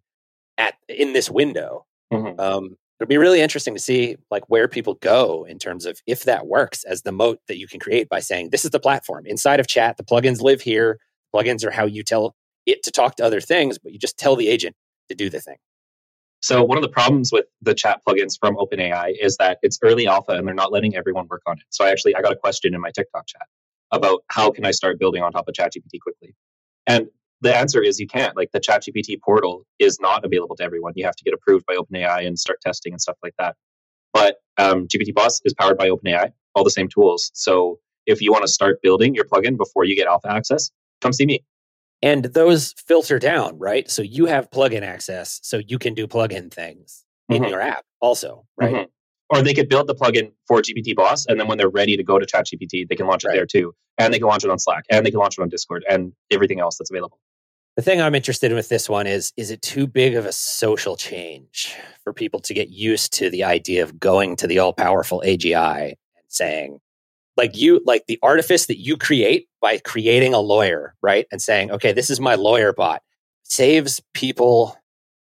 at 0.58 0.74
in 0.88 1.14
this 1.14 1.30
window. 1.30 1.86
Mm-hmm. 2.12 2.38
Um, 2.38 2.76
it'll 3.00 3.08
be 3.08 3.16
really 3.16 3.40
interesting 3.40 3.74
to 3.74 3.80
see 3.80 4.16
like 4.30 4.44
where 4.50 4.68
people 4.68 4.94
go 4.94 5.46
in 5.48 5.58
terms 5.58 5.86
of 5.86 6.00
if 6.06 6.24
that 6.24 6.46
works 6.46 6.84
as 6.84 7.00
the 7.00 7.12
moat 7.12 7.40
that 7.48 7.58
you 7.58 7.66
can 7.66 7.80
create 7.80 8.10
by 8.10 8.20
saying 8.20 8.50
this 8.50 8.66
is 8.66 8.72
the 8.72 8.80
platform 8.80 9.24
inside 9.26 9.58
of 9.58 9.66
chat. 9.66 9.96
The 9.96 10.04
plugins 10.04 10.42
live 10.42 10.60
here. 10.60 10.98
Plugins 11.34 11.64
are 11.64 11.70
how 11.70 11.86
you 11.86 12.02
tell 12.02 12.34
it 12.66 12.82
to 12.84 12.90
talk 12.90 13.16
to 13.16 13.24
other 13.24 13.40
things, 13.40 13.78
but 13.78 13.92
you 13.92 13.98
just 13.98 14.18
tell 14.18 14.36
the 14.36 14.48
agent 14.48 14.76
to 15.08 15.14
do 15.14 15.30
the 15.30 15.40
thing. 15.40 15.56
So 16.40 16.62
one 16.62 16.78
of 16.78 16.82
the 16.82 16.88
problems 16.88 17.32
with 17.32 17.46
the 17.62 17.74
chat 17.74 18.02
plugins 18.06 18.38
from 18.38 18.56
OpenAI 18.56 19.14
is 19.20 19.36
that 19.38 19.58
it's 19.62 19.78
early 19.82 20.06
alpha 20.06 20.32
and 20.32 20.46
they're 20.46 20.54
not 20.54 20.72
letting 20.72 20.94
everyone 20.94 21.26
work 21.28 21.42
on 21.46 21.56
it. 21.58 21.64
So 21.70 21.84
I 21.84 21.90
actually 21.90 22.14
I 22.14 22.22
got 22.22 22.32
a 22.32 22.36
question 22.36 22.74
in 22.74 22.80
my 22.80 22.90
TikTok 22.90 23.26
chat 23.26 23.46
about 23.90 24.22
how 24.28 24.50
can 24.50 24.64
I 24.64 24.70
start 24.70 24.98
building 24.98 25.22
on 25.22 25.32
top 25.32 25.48
of 25.48 25.54
ChatGPT 25.54 26.00
quickly? 26.00 26.34
And 26.86 27.08
the 27.40 27.56
answer 27.56 27.82
is 27.82 27.98
you 27.98 28.06
can't. 28.06 28.36
Like 28.36 28.50
the 28.52 28.60
ChatGPT 28.60 29.20
portal 29.20 29.66
is 29.78 29.98
not 30.00 30.24
available 30.24 30.56
to 30.56 30.62
everyone. 30.62 30.92
You 30.96 31.04
have 31.04 31.16
to 31.16 31.24
get 31.24 31.34
approved 31.34 31.66
by 31.66 31.76
OpenAI 31.76 32.26
and 32.26 32.38
start 32.38 32.60
testing 32.60 32.92
and 32.92 33.00
stuff 33.00 33.16
like 33.22 33.34
that. 33.38 33.56
But 34.12 34.36
um, 34.58 34.88
GPT 34.88 35.14
Boss 35.14 35.40
is 35.44 35.54
powered 35.54 35.76
by 35.76 35.90
OpenAI, 35.90 36.32
all 36.54 36.64
the 36.64 36.70
same 36.70 36.88
tools. 36.88 37.30
So 37.34 37.78
if 38.06 38.22
you 38.22 38.32
want 38.32 38.42
to 38.42 38.48
start 38.48 38.80
building 38.82 39.14
your 39.14 39.24
plugin 39.24 39.56
before 39.56 39.84
you 39.84 39.96
get 39.96 40.06
alpha 40.06 40.30
access, 40.30 40.70
come 41.00 41.12
see 41.12 41.26
me. 41.26 41.44
And 42.02 42.24
those 42.26 42.74
filter 42.86 43.18
down, 43.18 43.58
right? 43.58 43.90
So 43.90 44.02
you 44.02 44.26
have 44.26 44.50
plugin 44.50 44.82
access, 44.82 45.40
so 45.42 45.60
you 45.66 45.78
can 45.78 45.94
do 45.94 46.06
plugin 46.06 46.52
things 46.52 47.04
in 47.28 47.42
mm-hmm. 47.42 47.50
your 47.50 47.60
app 47.60 47.84
also, 48.00 48.46
right? 48.56 48.72
Mm-hmm 48.72 48.84
or 49.30 49.42
they 49.42 49.54
could 49.54 49.68
build 49.68 49.86
the 49.86 49.94
plugin 49.94 50.32
for 50.46 50.60
GPT 50.62 50.94
Boss, 50.94 51.26
and 51.26 51.38
then 51.38 51.48
when 51.48 51.58
they're 51.58 51.68
ready 51.68 51.96
to 51.96 52.02
go 52.02 52.18
to 52.18 52.26
ChatGPT, 52.26 52.88
they 52.88 52.94
can 52.94 53.06
launch 53.06 53.24
it 53.24 53.28
right. 53.28 53.34
there 53.34 53.46
too, 53.46 53.74
and 53.98 54.12
they 54.12 54.18
can 54.18 54.28
launch 54.28 54.44
it 54.44 54.50
on 54.50 54.58
Slack, 54.58 54.84
and 54.90 55.04
they 55.04 55.10
can 55.10 55.20
launch 55.20 55.38
it 55.38 55.42
on 55.42 55.48
Discord, 55.48 55.84
and 55.88 56.12
everything 56.30 56.60
else 56.60 56.78
that's 56.78 56.90
available. 56.90 57.18
The 57.76 57.82
thing 57.82 58.00
I'm 58.00 58.14
interested 58.14 58.50
in 58.50 58.56
with 58.56 58.68
this 58.68 58.88
one 58.88 59.06
is: 59.06 59.32
is 59.36 59.50
it 59.50 59.62
too 59.62 59.86
big 59.86 60.14
of 60.14 60.26
a 60.26 60.32
social 60.32 60.96
change 60.96 61.74
for 62.04 62.12
people 62.12 62.40
to 62.40 62.54
get 62.54 62.70
used 62.70 63.12
to 63.14 63.30
the 63.30 63.44
idea 63.44 63.82
of 63.82 63.98
going 63.98 64.36
to 64.36 64.46
the 64.46 64.60
all-powerful 64.60 65.22
AGI 65.26 65.88
and 65.88 66.24
saying, 66.28 66.78
like 67.36 67.56
you, 67.56 67.82
like 67.84 68.06
the 68.06 68.18
artifice 68.22 68.66
that 68.66 68.78
you 68.78 68.96
create 68.96 69.48
by 69.66 69.78
creating 69.78 70.32
a 70.32 70.38
lawyer, 70.38 70.94
right, 71.02 71.26
and 71.32 71.42
saying, 71.42 71.72
okay, 71.72 71.90
this 71.90 72.08
is 72.08 72.20
my 72.20 72.36
lawyer 72.36 72.72
bot, 72.72 73.02
saves 73.42 74.00
people 74.14 74.78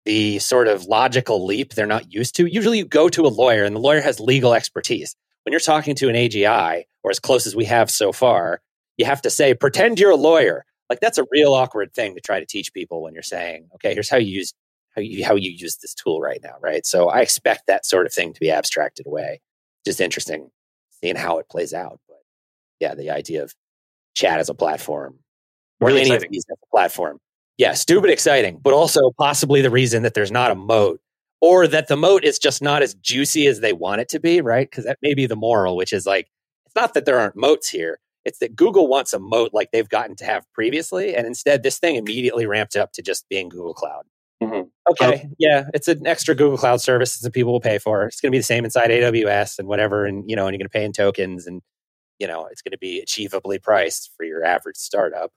the 0.05 0.39
sort 0.39 0.69
of 0.69 0.85
logical 0.85 1.45
leap 1.45 1.73
they're 1.73 1.85
not 1.85 2.13
used 2.13 2.37
to. 2.37 2.45
Usually 2.45 2.77
you 2.77 2.85
go 2.85 3.09
to 3.09 3.25
a 3.25 3.27
lawyer 3.27 3.65
and 3.65 3.75
the 3.75 3.81
lawyer 3.81 3.99
has 3.99 4.21
legal 4.21 4.53
expertise. 4.53 5.17
When 5.43 5.51
you're 5.51 5.59
talking 5.59 5.95
to 5.95 6.07
an 6.07 6.15
AGI, 6.15 6.83
or 7.03 7.11
as 7.11 7.19
close 7.19 7.45
as 7.45 7.57
we 7.57 7.65
have 7.65 7.91
so 7.91 8.13
far, 8.13 8.61
you 8.95 9.03
have 9.03 9.21
to 9.23 9.29
say, 9.29 9.53
pretend 9.53 9.99
you're 9.99 10.11
a 10.11 10.15
lawyer. 10.15 10.63
Like 10.89 11.01
that's 11.01 11.17
a 11.17 11.25
real 11.29 11.53
awkward 11.53 11.93
thing 11.93 12.15
to 12.15 12.21
try 12.21 12.39
to 12.39 12.45
teach 12.45 12.71
people 12.71 13.01
when 13.01 13.13
you're 13.13 13.23
saying, 13.23 13.67
okay, 13.75 13.93
here's 13.93 14.09
how 14.09 14.15
you 14.15 14.31
use 14.31 14.53
how 14.95 15.01
you 15.01 15.25
how 15.25 15.35
you 15.35 15.51
use 15.51 15.75
this 15.75 15.93
tool 15.93 16.21
right 16.21 16.39
now, 16.41 16.55
right? 16.61 16.85
So 16.85 17.09
I 17.09 17.19
expect 17.19 17.67
that 17.67 17.85
sort 17.85 18.05
of 18.05 18.13
thing 18.13 18.31
to 18.31 18.39
be 18.39 18.49
abstracted 18.49 19.07
away. 19.07 19.41
Just 19.85 19.99
interesting 19.99 20.51
seeing 21.01 21.17
how 21.17 21.37
it 21.39 21.49
plays 21.49 21.73
out. 21.73 21.99
But 22.07 22.19
yeah, 22.79 22.95
the 22.95 23.09
idea 23.09 23.43
of 23.43 23.53
chat 24.13 24.39
as 24.39 24.50
a 24.50 24.54
platform, 24.54 25.19
or 25.80 25.88
really 25.88 26.02
any 26.02 26.10
exciting. 26.10 26.28
of 26.28 26.32
these 26.32 26.45
as 26.52 26.58
a 26.62 26.69
platform, 26.71 27.19
yeah, 27.58 27.74
stupid 27.74 28.10
exciting, 28.10 28.60
but 28.62 28.74
also 28.74 29.12
possibly 29.17 29.62
the 29.62 29.69
reason 29.69 30.04
that 30.04 30.13
there's 30.13 30.32
not 30.32 30.52
a 30.52 30.56
moat 30.56 31.00
or 31.41 31.67
that 31.67 31.88
the 31.88 31.97
moat 31.97 32.24
is 32.24 32.39
just 32.39 32.62
not 32.62 32.82
as 32.82 32.93
juicy 32.95 33.47
as 33.47 33.60
they 33.60 33.74
want 33.74 34.02
it 34.02 34.10
to 34.10 34.19
be, 34.19 34.41
right? 34.41 34.69
Because 34.69 34.86
that 34.86 35.00
may 35.02 35.13
be 35.13 35.26
the 35.26 35.36
moral, 35.36 35.76
which 35.76 35.91
is 35.91 36.06
like, 36.06 36.28
it's 36.65 36.76
not 36.76 36.93
that 36.93 37.06
there 37.06 37.19
aren't 37.19 37.36
moats 37.36 37.67
here. 37.69 38.00
It's 38.26 38.38
that 38.39 38.56
Google 38.56 38.88
wants 38.88 39.13
a 39.13 39.19
moat 39.19 39.52
like 39.52 39.71
they've 39.71 39.89
gotten 39.89 40.15
to 40.17 40.26
have 40.26 40.45
previously. 40.54 41.15
And 41.15 41.26
instead, 41.26 41.63
this 41.63 41.80
thing 41.80 41.95
immediately 41.95 42.45
ramped 42.45 42.76
up 42.76 42.91
to 42.93 43.02
just 43.02 43.28
being 43.30 43.50
Google 43.50 43.74
Cloud. 43.74 44.04
Mm-hmm. 44.43 44.69
Okay. 44.91 45.28
Yeah. 45.39 45.65
It's 45.74 45.88
an 45.88 46.06
extra 46.06 46.36
Google 46.36 46.58
Cloud 46.58 46.82
service 46.82 47.19
that 47.19 47.34
people 47.34 47.52
will 47.52 47.60
pay 47.60 47.80
for. 47.80 48.06
It's 48.06 48.21
going 48.21 48.32
to 48.32 48.36
be 48.36 48.39
the 48.39 48.43
same 48.43 48.63
inside 48.63 48.91
AWS 48.91 49.58
and 49.58 49.67
whatever. 49.67 50.06
And, 50.06 50.30
you 50.30 50.36
know, 50.36 50.45
and 50.45 50.54
you're 50.54 50.60
going 50.60 50.69
to 50.69 50.69
pay 50.69 50.86
in 50.86 50.93
tokens 50.93 51.47
and, 51.47 51.62
you 52.21 52.27
know, 52.27 52.45
it's 52.45 52.62
going 52.62 52.71
to 52.71 52.77
be 52.77 53.03
achievably 53.05 53.62
priced 53.62 54.12
for 54.15 54.23
your 54.25 54.45
average 54.45 54.77
startup 54.77 55.31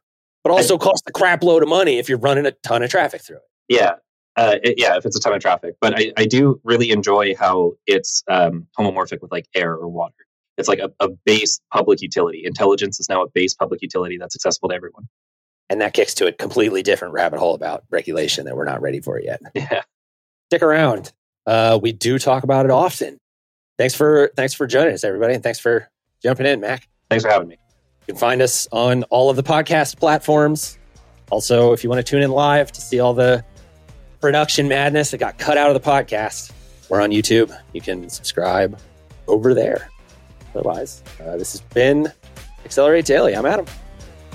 but 0.44 0.50
also 0.52 0.78
cost 0.78 1.02
a 1.08 1.12
crap 1.12 1.42
load 1.42 1.62
of 1.62 1.68
money 1.68 1.98
if 1.98 2.08
you're 2.08 2.18
running 2.18 2.46
a 2.46 2.52
ton 2.62 2.82
of 2.82 2.90
traffic 2.90 3.22
through 3.22 3.36
it. 3.36 3.42
Yeah. 3.68 3.94
Uh, 4.36 4.56
it, 4.62 4.74
yeah, 4.78 4.96
if 4.96 5.06
it's 5.06 5.16
a 5.16 5.20
ton 5.20 5.32
of 5.32 5.40
traffic. 5.40 5.76
But 5.80 5.98
I, 5.98 6.12
I 6.16 6.26
do 6.26 6.60
really 6.64 6.90
enjoy 6.90 7.34
how 7.34 7.72
it's 7.86 8.22
um, 8.28 8.66
homomorphic 8.78 9.22
with 9.22 9.32
like 9.32 9.48
air 9.54 9.72
or 9.72 9.88
water. 9.88 10.14
It's 10.58 10.68
like 10.68 10.80
a, 10.80 10.92
a 11.00 11.08
base 11.08 11.60
public 11.72 12.02
utility. 12.02 12.42
Intelligence 12.44 13.00
is 13.00 13.08
now 13.08 13.22
a 13.22 13.28
base 13.28 13.54
public 13.54 13.80
utility 13.80 14.18
that's 14.18 14.36
accessible 14.36 14.68
to 14.68 14.74
everyone. 14.74 15.08
And 15.70 15.80
that 15.80 15.94
kicks 15.94 16.14
to 16.14 16.26
a 16.26 16.32
completely 16.32 16.82
different 16.82 17.14
rabbit 17.14 17.38
hole 17.38 17.54
about 17.54 17.84
regulation 17.90 18.44
that 18.44 18.54
we're 18.54 18.66
not 18.66 18.82
ready 18.82 19.00
for 19.00 19.20
yet. 19.20 19.40
Yeah. 19.54 19.82
Stick 20.50 20.62
around. 20.62 21.10
Uh, 21.46 21.78
we 21.82 21.92
do 21.92 22.18
talk 22.18 22.44
about 22.44 22.66
it 22.66 22.70
often. 22.70 23.16
Thanks 23.78 23.94
for 23.94 24.30
thanks 24.36 24.52
for 24.52 24.66
joining 24.66 24.92
us, 24.92 25.02
everybody, 25.02 25.34
and 25.34 25.42
thanks 25.42 25.58
for 25.58 25.88
jumping 26.24 26.46
in, 26.46 26.58
Mac. 26.60 26.88
Thanks 27.10 27.22
for 27.22 27.30
having 27.30 27.48
me. 27.48 27.58
You 28.06 28.14
can 28.14 28.16
find 28.16 28.42
us 28.42 28.66
on 28.72 29.04
all 29.04 29.30
of 29.30 29.36
the 29.36 29.42
podcast 29.42 29.98
platforms. 29.98 30.78
Also, 31.30 31.72
if 31.72 31.84
you 31.84 31.90
want 31.90 32.04
to 32.04 32.10
tune 32.10 32.22
in 32.22 32.30
live 32.30 32.72
to 32.72 32.80
see 32.80 32.98
all 32.98 33.14
the 33.14 33.44
production 34.20 34.66
madness 34.66 35.10
that 35.10 35.18
got 35.18 35.38
cut 35.38 35.58
out 35.58 35.74
of 35.74 35.80
the 35.80 35.88
podcast, 35.88 36.50
we're 36.88 37.00
on 37.02 37.10
YouTube. 37.10 37.54
You 37.72 37.80
can 37.80 38.08
subscribe 38.08 38.78
over 39.28 39.54
there. 39.54 39.90
Otherwise, 40.54 41.02
uh, 41.20 41.36
this 41.36 41.52
has 41.52 41.60
been 41.60 42.10
Accelerate 42.64 43.04
Daily. 43.04 43.34
I'm 43.36 43.44
Adam. 43.44 43.66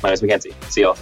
My 0.03 0.09
name 0.09 0.13
is 0.13 0.21
Mackenzie. 0.21 0.53
See 0.69 0.81
y'all. 0.81 0.97